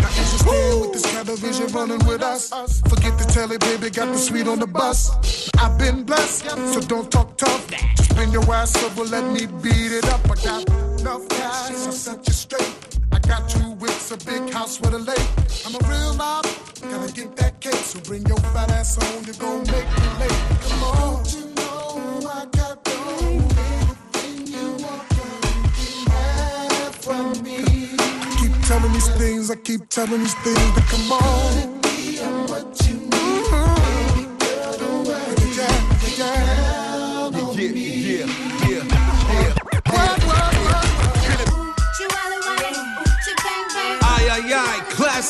[0.00, 2.50] Now is you staying with this television running with us?
[2.88, 5.10] Forget the telly, baby, got the suite on the bus.
[5.58, 7.66] I've been blessed, so don't talk tough.
[7.96, 10.20] Just bring your ass over, let me beat it up.
[10.30, 10.68] I got
[11.00, 12.85] enough guys, I'll set you straight.
[13.28, 15.30] Got two whips, a big house with a lake.
[15.66, 16.46] I'm a real mob,
[16.90, 17.74] gotta get that cake.
[17.74, 20.40] So bring your fat ass on, you're gonna make me late.
[20.68, 21.24] Come on.
[21.26, 25.10] You know I got anything you want,
[25.78, 27.58] you have from me.
[27.98, 31.75] I keep telling these things, I keep telling these things to come on.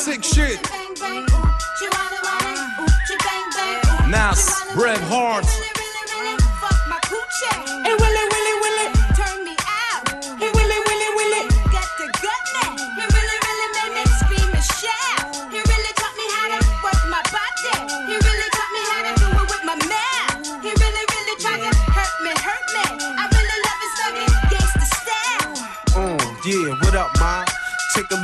[0.07, 0.61] Classic shit.
[4.09, 4.99] Nas, Bret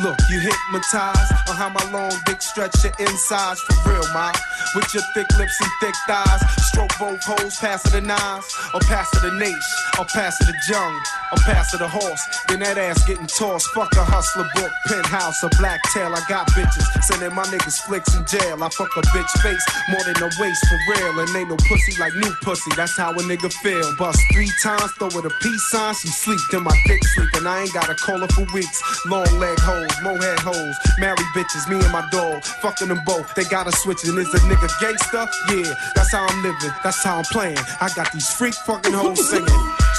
[0.04, 4.32] look, you hypnotized on how my long dick stretch your insides for real, ma.
[4.76, 8.82] With your thick lips and thick thighs, stroke both holes, pass it the nines, or
[8.82, 9.62] pass it the nation,
[9.98, 10.94] or pass it the jung,
[11.34, 12.22] or pass it the horse.
[12.48, 13.68] Then that ass getting tossed.
[13.74, 16.14] Fuck a hustler book, penthouse, a black tail.
[16.14, 18.62] I got bitches sending my niggas flicks in jail.
[18.62, 21.98] I fuck a bitch face more than a waist for real, and ain't no pussy
[22.00, 22.72] like new pussy.
[22.78, 23.84] That's how a nigga feel.
[23.98, 25.94] Bust three times, throw it a peace sign.
[25.96, 28.78] She sleep, then my dick sleep, and I ain't gotta call her for weeks.
[29.06, 33.34] Long leg hoes, mohead hoes, married bitches, me and my dog, fucking them both.
[33.36, 35.26] They gotta switch, and is a nigga gangster?
[35.50, 37.58] Yeah, that's how I'm living, that's how I'm playing.
[37.82, 39.48] I got these freak fucking hoes singing.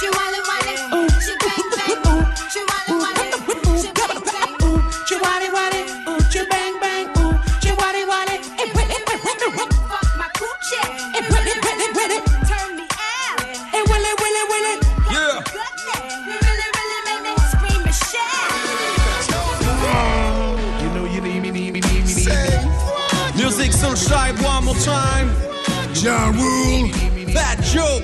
[26.04, 26.90] Ja Rule.
[27.32, 28.02] Fat Joe.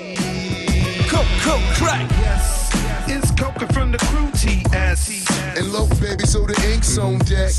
[1.11, 2.10] Cook, crack.
[6.11, 7.53] Baby, so the ink's on deck.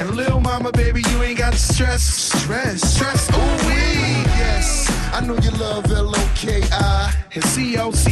[0.00, 2.02] And little mama, baby, you ain't got stress.
[2.02, 2.82] Stress.
[2.82, 4.24] Stress, ooh wee.
[4.36, 7.14] Yes, I know you love L-O-K-I.
[7.34, 8.04] And C-O-C-A-B-A-B-Y.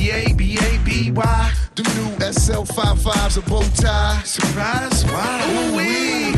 [1.75, 4.23] Them new SL55s a bow tie.
[4.25, 5.51] Surprise, wow.
[5.51, 6.33] Ooh wee.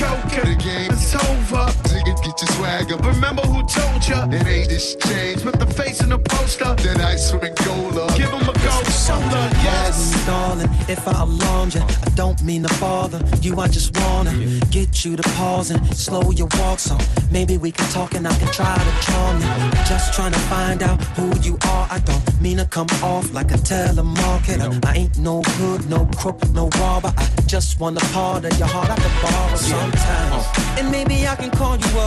[0.00, 1.77] Coca, The game it's over.
[2.16, 3.04] Get your swag up.
[3.04, 4.26] Remember who told ya?
[4.30, 5.42] It ain't this change.
[5.42, 6.74] Put the face in the poster.
[6.74, 8.06] That ice from Angola.
[8.16, 10.26] Give him a go, soda, yes.
[10.26, 13.58] darling, if I alarmed you, I don't mean to bother you.
[13.60, 14.32] I just wanna
[14.70, 16.96] get you to pause and slow your walk so
[17.30, 19.70] maybe we can talk and I can try to charm you.
[19.86, 21.86] Just trying to find out who you are.
[21.90, 24.84] I don't mean to come off like a telemarketer.
[24.84, 27.12] I ain't no good, no crook, no robber.
[27.16, 30.44] I just want a part of your heart I can borrow sometimes.
[30.46, 30.76] Uh.
[30.78, 31.97] And maybe I can call you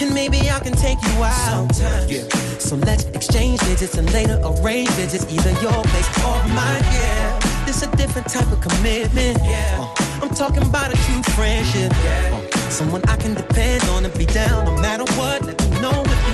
[0.00, 1.72] And maybe I can take you out.
[1.72, 2.62] Sometimes.
[2.62, 6.82] So let's exchange digits and later arrange visits, either your place or mine.
[6.82, 9.38] Yeah, this a different type of commitment.
[9.44, 11.92] Yeah, I'm talking about a true friendship.
[11.92, 15.44] Uh, someone I can depend on and be down no matter what.
[15.44, 16.33] Let me know if you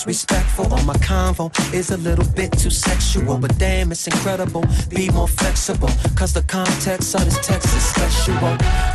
[0.00, 4.64] disrespectful or my convo is a little bit too sexual, but damn, it's incredible.
[4.88, 8.34] Be more flexible, cause the context of this text is special.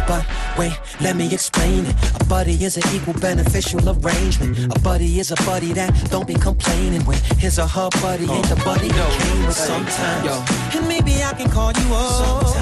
[0.07, 0.25] But
[0.57, 1.95] wait, let me explain it.
[2.19, 4.75] A buddy is an equal beneficial arrangement.
[4.75, 8.49] A buddy is a buddy that don't be complaining when his or her buddy ain't
[8.49, 10.75] the buddy that came with sometimes.
[10.75, 12.55] And maybe I can call you up.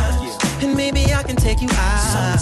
[0.61, 2.39] And maybe I can take you out.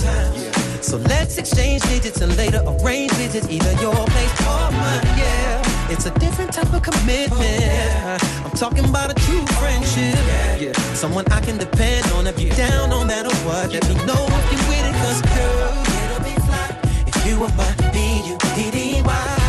[0.81, 5.05] So let's exchange digits and later arrange visits, either your place or mine.
[5.15, 5.60] Yeah,
[5.91, 8.23] it's a different type of commitment.
[8.45, 10.15] I'm talking about a true friendship.
[10.59, 13.71] Yeah, someone I can depend on if you're down no matter what.
[13.73, 16.67] Let me know if you're with it, cause girl, it'll be fly
[17.07, 19.40] if you are my B-U-D-D-Y.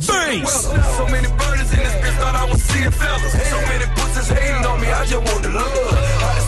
[0.00, 0.82] To weather.
[0.96, 2.16] So many burners in this bitch.
[2.20, 3.32] Thought I was seeing fellas.
[3.50, 4.88] So many pussies hating on me.
[4.88, 6.39] I just want the love.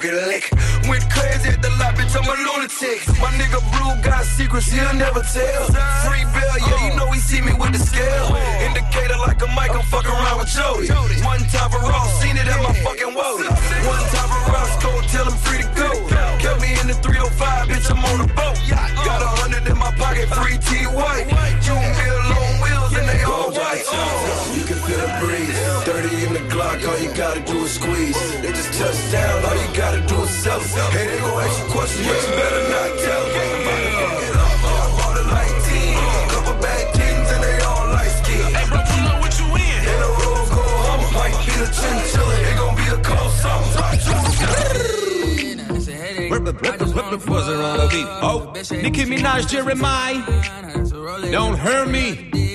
[0.00, 0.26] Pocket.
[0.26, 0.50] Lick.
[0.88, 2.16] Went crazy at the lot, bitch.
[2.16, 3.06] I'm a lunatic.
[3.20, 5.64] My nigga Blue got secrets he'll never tell.
[6.08, 8.34] Free Bell, yeah, you know he see me with the scale.
[8.64, 10.88] Indicator like a mic, I'm fucking around with Jody.
[11.22, 13.48] One time for Ross, seen it at my fucking Wody.
[13.86, 15.90] One time for Roscoe, tell him free to go.
[16.40, 18.56] Kept me in the 305, bitch, I'm on a boat.
[19.04, 21.28] Got a hundred in my pocket, free T White.
[21.66, 24.69] You bill on wheels and they all white.
[26.70, 28.42] 30 in the Glock, all you gotta do is squeeze.
[28.42, 30.60] They just touch down, all you gotta do is sell.
[30.60, 33.50] Hey, they gon' ask you questions, but you better not tell them.
[33.50, 34.64] I'm about to fuck it up.
[34.70, 35.96] I'm on the light team.
[36.30, 38.54] Couple bad teams and they all light skin.
[38.54, 39.80] Hey, bro, pull up what you in.
[39.90, 41.02] In the road, go home.
[41.14, 42.34] Might be a chinchilla.
[42.48, 43.30] It gon' be a cold
[47.26, 48.06] Was it on the beat?
[48.22, 48.52] Oh,
[48.82, 50.22] Nicki Minaj, Jeremih.
[51.32, 52.49] Don't hurt me.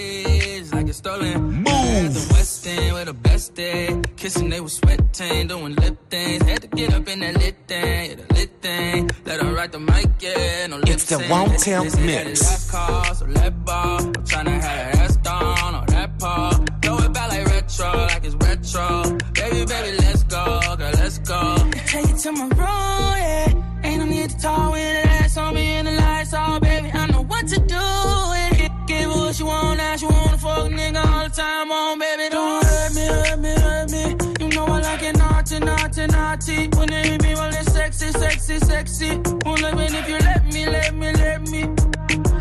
[1.03, 2.13] Move.
[2.13, 4.01] The West End with the best day.
[4.15, 6.41] Kissing, they was sweating, doing lip things.
[6.43, 9.09] Had to get up in that lit thing, yeah, the lit thing.
[9.25, 11.29] Let her ride the mic, yeah, no lip It's the sync.
[11.29, 11.95] Won't Tell Mix.
[11.95, 13.99] that, Last call, so let ball.
[13.99, 16.51] I'm tryna have her ass down on that paw.
[16.81, 19.17] Throw it back like retro, like it's retro.
[19.33, 21.57] Baby, baby, let's go, girl, let's go.
[21.87, 23.83] Take it to my room, yeah.
[23.83, 26.89] Ain't no need to talk with the lights on me and the lights off, baby.
[26.93, 27.75] I know what to do.
[27.75, 28.69] Yeah.
[28.87, 30.24] Give her what she want, now she wanna
[30.55, 32.29] fuck nigga all the time on, baby.
[32.29, 34.03] Don't hurt me, hurt me, hurt me.
[34.39, 36.67] You know I like it naughty, naughty, naughty.
[36.77, 39.09] When they hit me, well, it's sexy, sexy, sexy.
[39.45, 41.61] Won't let me if you let me, let me, let me.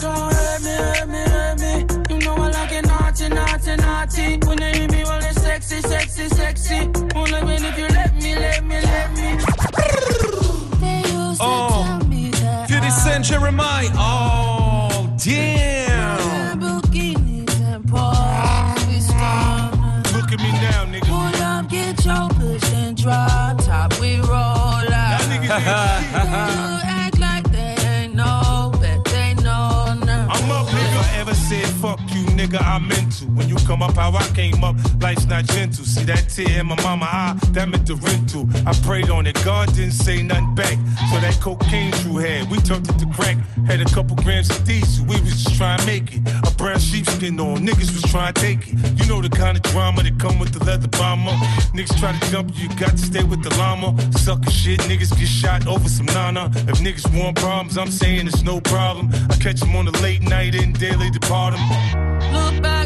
[0.02, 1.74] Don't hurt me, hurt me, hurt me.
[2.10, 4.46] You know I like it naughty, naughty, naughty.
[4.46, 7.03] When they hit me, well, it's sexy, sexy, sexy.
[32.46, 33.24] Nigga, I meant to.
[33.26, 35.84] When you come up how I came up, life's not gentle.
[35.84, 38.48] See that tear in my mama eye, that meant the rental.
[38.66, 40.78] I prayed on it, God didn't say nothing back.
[41.10, 43.36] So that cocaine Drew had, we turned it to crack.
[43.66, 46.20] Had a couple grams of diesel, we was just trying to make it.
[46.44, 48.98] A brown sheepskin on, niggas was trying to take it.
[48.98, 51.32] You know the kind of drama that come with the leather bomber.
[51.76, 53.94] Niggas try to jump you, you got to stay with the llama.
[54.12, 56.50] Sucker shit, niggas get shot over some nana.
[56.66, 59.10] If niggas want problems, I'm saying it's no problem.
[59.28, 62.32] I catch them on the late night and daily depart 'em.
[62.32, 62.83] Look back,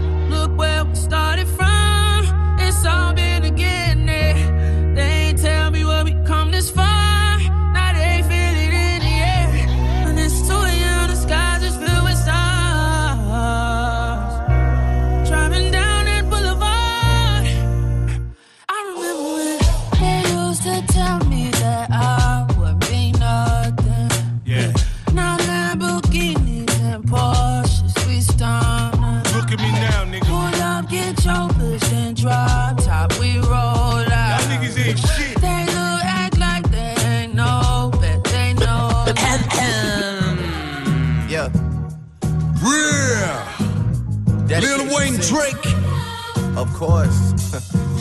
[46.59, 47.31] Of course.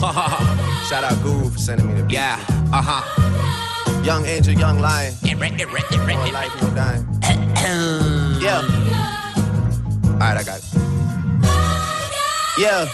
[0.88, 2.14] Shout out Guru for sending me the beat.
[2.14, 2.44] Yeah.
[2.72, 4.02] Uh huh.
[4.04, 5.14] Young Angel, Young Lion.
[5.22, 7.06] More life, no dying.
[8.42, 8.62] yeah.
[10.10, 10.64] Alright, I got it.
[12.58, 12.88] Yeah.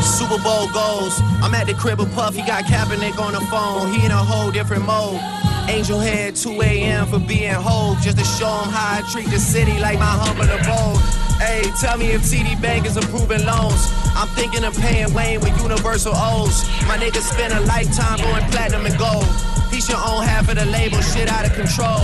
[0.00, 1.20] Super Bowl goes.
[1.42, 2.34] I'm at the crib of Puff.
[2.34, 3.92] He got Kaepernick on the phone.
[3.92, 5.20] He in a whole different mode.
[5.68, 7.06] Angel head 2 a.m.
[7.06, 7.96] for being whole.
[7.96, 11.21] Just to show him how I treat the city like my humble abode.
[11.42, 13.90] Hey, tell me if TD Bank is approving loans.
[14.14, 16.62] I'm thinking of paying Wayne with universal O's.
[16.86, 19.26] My niggas spend a lifetime going platinum and gold.
[19.74, 21.98] He should own half of the label, shit out of control.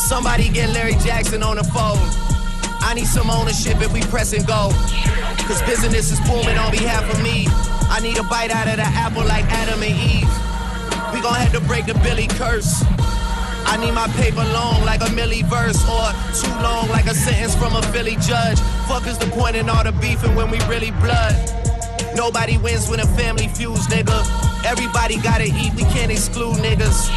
[0.00, 2.00] Somebody get Larry Jackson on the phone.
[2.80, 4.72] I need some ownership if we press and go.
[5.44, 7.44] Cause business is booming on behalf of me.
[7.92, 10.32] I need a bite out of the apple like Adam and Eve.
[11.12, 12.80] We gon' have to break the Billy curse.
[13.66, 16.06] I need my paper long like a milli verse or
[16.36, 18.58] too long like a sentence from a Philly judge.
[18.88, 21.34] Fuck is the point in all the beefing when we really blood?
[22.14, 24.18] Nobody wins when a family feuds, nigga.
[24.64, 27.08] Everybody gotta eat, we can't exclude niggas.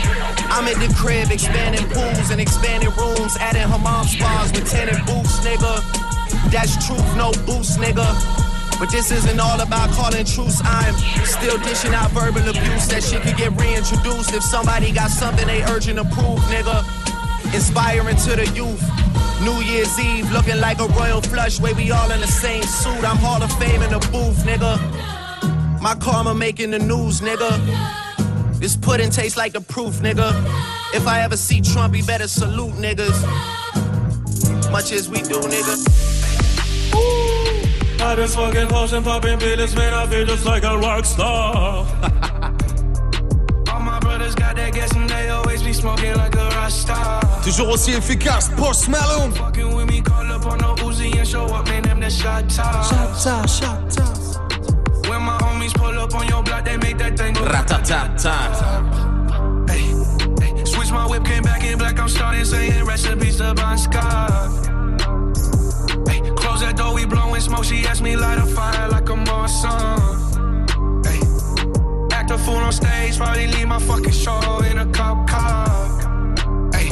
[0.49, 5.39] I'm in the crib, expanding pools and expanding rooms, adding hammam spas with tenant booths,
[5.45, 5.83] nigga.
[6.51, 8.46] That's truth, no boost, nigga.
[8.79, 10.61] But this isn't all about calling truce.
[10.63, 10.93] I'm
[11.25, 12.87] still dishing out verbal abuse.
[12.87, 16.85] That shit could get reintroduced if somebody got something they urgent to prove, nigga.
[17.53, 18.83] Inspiring to the youth.
[19.41, 23.03] New Year's Eve looking like a royal flush way we all in the same suit.
[23.03, 24.77] I'm Hall of Fame in the booth, nigga.
[25.81, 28.59] My karma making the news, nigga.
[28.59, 30.31] This pudding tastes like the proof, nigga.
[30.93, 33.21] If I ever see Trump, he better salute niggas.
[34.71, 37.46] Much as we do, nigga.
[37.99, 39.93] I just fucking potion popping pills, man.
[39.93, 41.85] I feel just like a rock star.
[43.71, 47.21] All my brothers got that gas and they always be smoking like a rock star.
[47.43, 49.31] Toujours aussi efficace, Post Malone.
[49.31, 52.49] Fucking with me, call up on the Uzi and show up, man, them the shot
[52.49, 52.89] toss.
[52.89, 54.37] Shot toss, shot toss.
[55.07, 58.35] When my homies pull up on your block, they make that thing go Ratatata.
[59.69, 59.93] Hey,
[60.45, 64.66] hey, switch my whip, came back in black, I'm starting saying recipes to Bon Scott.
[67.57, 71.05] Smoke, she asked me light a fire like a Marsan.
[71.05, 71.19] Hey,
[72.15, 76.71] act a fool on stage, probably leave my fucking show in a cop car.
[76.73, 76.89] Hey,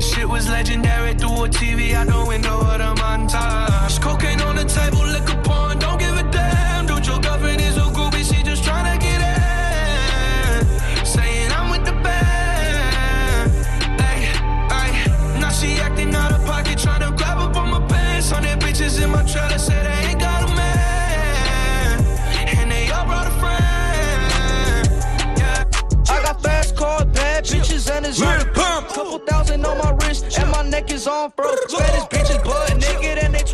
[0.00, 4.00] shit was legendary through a TV out the window of the montage.
[4.00, 5.39] Cocaine on the table, liquor
[28.10, 28.20] is.
[28.20, 31.54] Couple thousand on my wrist, and my neck is on, bro.
[31.68, 32.69] Fattest bitches blood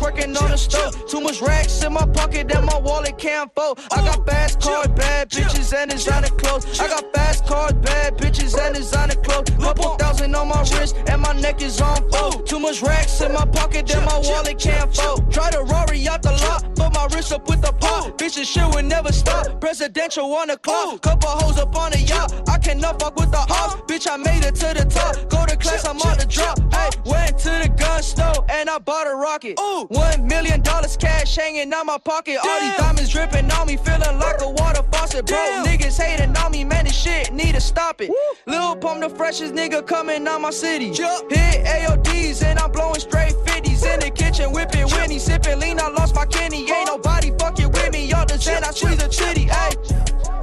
[0.07, 1.07] twerking on the stove.
[1.07, 3.79] Too much racks in my pocket that my wallet can't fold.
[3.91, 6.79] I got fast cars, bad bitches, and designer clothes.
[6.79, 9.49] I got fast cars, bad bitches, and designer clothes.
[9.49, 12.47] Couple thousand on my wrist, and my neck is on fold.
[12.47, 15.31] Too much racks in my pocket that my wallet can't fold.
[15.31, 18.17] Try to Rory out the lot, but my wrist up with the pop.
[18.17, 19.59] Bitches shit will never stop.
[19.59, 22.33] Presidential on the clock, couple hoes up on the yacht.
[22.47, 23.75] I cannot fuck with the ops.
[23.87, 25.29] Bitch, I made it to the top.
[25.29, 26.59] Go to class, I'm on the drop.
[26.73, 29.55] Hey, went to the gun store and I bought a rocket.
[29.97, 32.37] One million dollars cash hanging out my pocket.
[32.43, 35.25] All these diamonds dripping on me, feeling like a water faucet.
[35.25, 38.11] Bro, niggas hating on me, man, this shit need to stop it.
[38.45, 40.89] Lil Pump, the freshest nigga coming out my city.
[40.89, 45.79] Hit AODs and I'm blowing straight 50s in the kitchen, whipping Winnie, sipping lean.
[45.79, 46.69] I lost my kidney.
[46.71, 48.05] Ain't nobody fucking with me.
[48.07, 49.45] Y'all the Zen, I squeeze a titty.
[49.45, 49.71] Hey.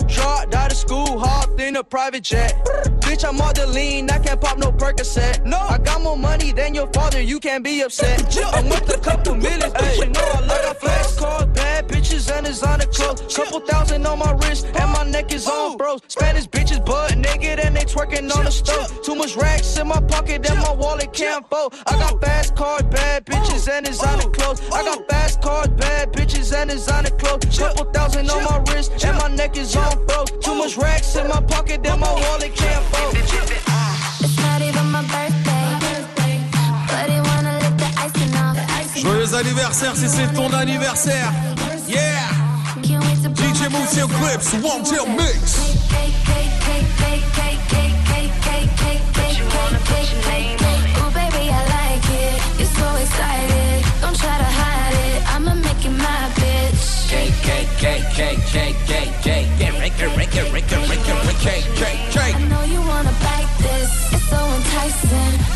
[0.07, 2.55] Dropped out of school, hopped in a private jet.
[3.01, 5.45] Bitch, I'm all the lean, I can't pop no Percocet.
[5.45, 8.37] No, I got more money than your father, you can't be upset.
[8.55, 11.47] I'm worth a couple millions, bitch, you know I love a flex cars,
[11.85, 13.35] bad bitches and designer clothes.
[13.35, 16.01] Couple thousand on my wrist, and my neck is on froze.
[16.09, 19.03] Spanish bitches butt naked and they twerking on the stove.
[19.03, 21.75] Too much racks in my pocket that my wallet can't fold.
[21.87, 24.61] I got fast cars, bad bitches and designer clothes.
[24.73, 27.59] I got fast cars, bad bitches and designer clothes.
[27.59, 30.31] Couple thousand on my wrist, and my neck is on froze.
[30.43, 33.15] Too much racks in my pocket that my wallet can't fold.
[33.17, 35.67] It's not even my birthday,
[36.89, 38.55] but they wanna lick the icing off.
[38.95, 41.54] Joyeux anniversaire si c'est ton anniversaire.
[43.65, 45.55] DJ Motion Clips, One Tail Mix.
[45.57, 45.91] It.
[45.97, 46.65] It.
[55.55, 57.13] Make you my bitch.
[57.13, 59.05] It, it, it, it, it.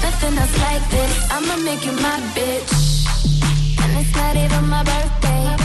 [0.03, 1.31] Nothing else like this.
[1.31, 2.73] I'ma make you my bitch.
[3.83, 5.58] And it's not even my birthday.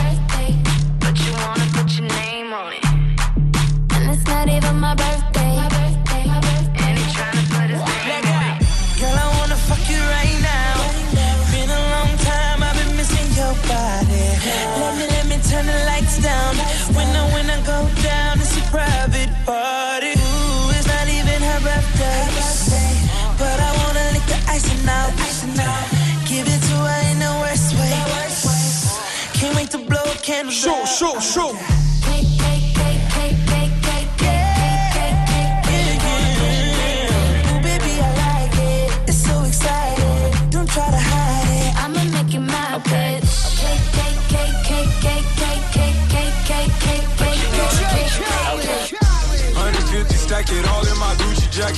[51.55, 51.69] Yeah.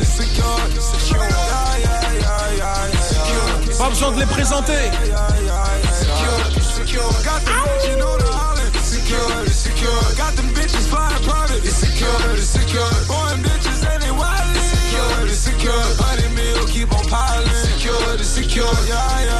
[0.00, 1.20] Is secure, secure.
[1.20, 3.76] Yeah, yeah, yeah, yeah, yeah.
[3.76, 4.72] Pas besoin de les présenter.
[5.92, 7.12] Secure, secure.
[7.22, 8.72] Got the know the holla.
[8.80, 10.00] secure, secure.
[10.16, 11.62] Got them bitches flying private.
[11.62, 12.88] It's secure, it's secure.
[13.04, 14.08] Foreign bitches and they.
[14.08, 15.84] It's secure, it's secure.
[16.00, 17.52] Hundred mil keep on piling.
[17.52, 18.64] Secure, it's secure.
[18.88, 19.39] Yeah, yeah,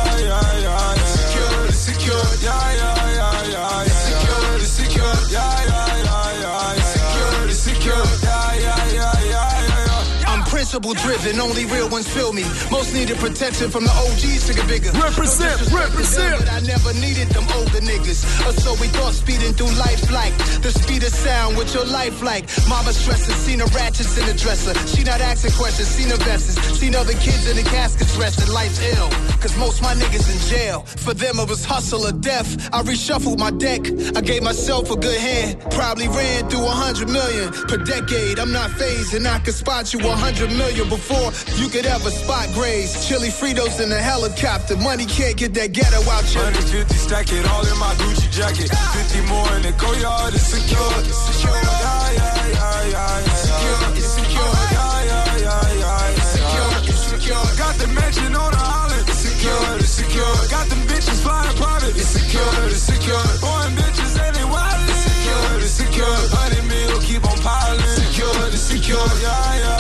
[10.71, 12.45] principle driven, only real ones feel me.
[12.71, 14.93] Most needed protection from the OGs to get bigger.
[14.95, 16.39] Represent, No represent.
[16.39, 18.23] But I never needed them older niggas.
[18.47, 20.31] Or so we thought speeding through life like
[20.63, 22.47] the speed of sound what your life like.
[22.69, 24.75] Mama stressing, seen her ratchets in the dresser.
[24.87, 28.55] She not asking questions, seen her vests, seen other kids in the caskets resting.
[28.55, 29.11] Life's ill,
[29.43, 30.83] cause most my niggas in jail.
[30.87, 32.71] For them it was hustle or death.
[32.73, 33.91] I reshuffled my deck.
[34.15, 35.59] I gave myself a good hand.
[35.73, 38.39] Probably ran through a hundred million per decade.
[38.39, 40.60] I'm not phased and I could spot you a hundred million
[40.91, 43.07] before you could ever spot grays.
[43.07, 44.77] Chili Fritos in a helicopter.
[44.77, 48.69] Money can't get that ghetto out your 150 stack it all in my Gucci jacket.
[48.69, 50.93] 50 more in the go yard, it's secure.
[51.07, 51.55] It's secure.
[51.55, 53.35] Yeah, yeah, yeah, yeah, yeah.
[53.41, 53.83] Secure.
[53.97, 54.55] It's secure.
[54.75, 56.31] Yeah, yeah, yeah, yeah, yeah.
[56.35, 56.71] Secure.
[56.91, 57.47] It's secure.
[57.57, 59.07] Got the mansion on the island.
[59.09, 59.65] It's secure.
[59.81, 60.35] It's secure.
[60.51, 61.95] Got them bitches flying private.
[61.97, 62.53] It's secure.
[62.69, 63.25] It's secure.
[63.41, 64.83] Foreign bitches and they wild.
[64.91, 65.49] It's secure.
[65.65, 66.17] It's secure.
[66.37, 67.81] Hundred mil keep on piling.
[67.97, 68.39] Secure.
[68.53, 69.09] It's secure.
[69.25, 69.80] Yeah, yeah,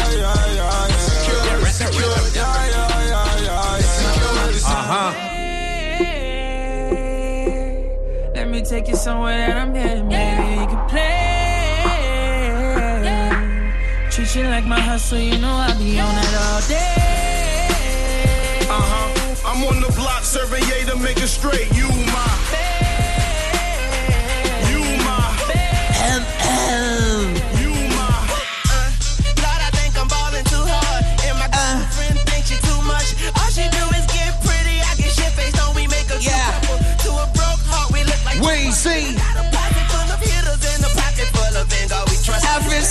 [8.61, 11.01] Let take you somewhere that I'm headed, maybe you can play.
[14.11, 18.59] Treat you like my hustle, you know I'll be on it all day.
[18.69, 19.49] Uh huh.
[19.49, 21.75] I'm on the block serving yay to make it straight.
[21.75, 22.30] You my.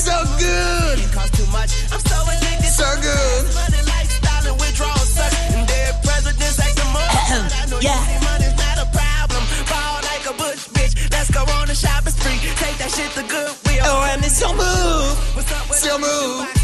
[0.09, 0.95] So good.
[1.05, 1.71] It costs too much.
[1.93, 2.71] I'm so addicted.
[2.73, 3.41] So good.
[3.53, 5.31] Money lifestyle and withdrawal suck.
[5.53, 7.13] And dead presidents like the most.
[7.61, 7.93] I know Yeah.
[7.93, 9.41] you see money's not a problem.
[9.69, 10.93] Ball like a bush bitch.
[11.11, 12.39] Let's go on the shopping spree.
[12.57, 13.85] Take that shit to Goodwill.
[13.85, 15.13] Oh, and it's so move.
[15.35, 16.58] What's up with the move.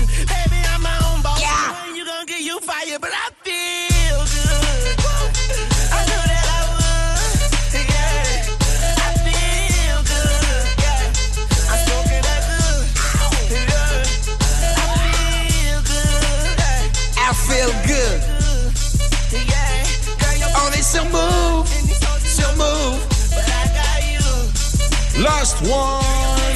[25.26, 26.56] Last one.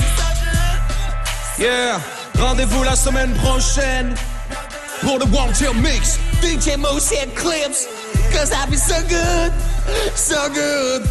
[1.58, 2.00] Yeah.
[2.38, 4.14] Rendez-vous la semaine prochaine
[5.02, 6.20] pour le One Tail Mix.
[6.42, 7.88] DJ Mo said clips.
[8.32, 9.52] Cause I be so good.
[10.16, 11.04] So good.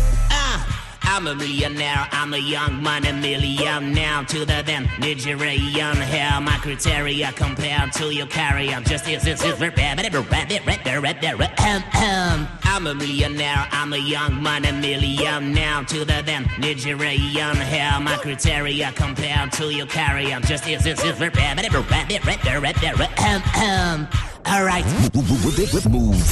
[1.10, 6.40] Ah, I'm a millionaire, I'm a young money million now to the then Nigerian hair.
[6.40, 9.58] My criteria compared to your carrier just is is is
[12.62, 18.00] I'm a millionaire, I'm a young money million now to the then Nigerian hair.
[18.00, 21.18] My criteria compared to your carrier just is is is
[24.46, 24.84] Alright.
[25.90, 26.28] Move.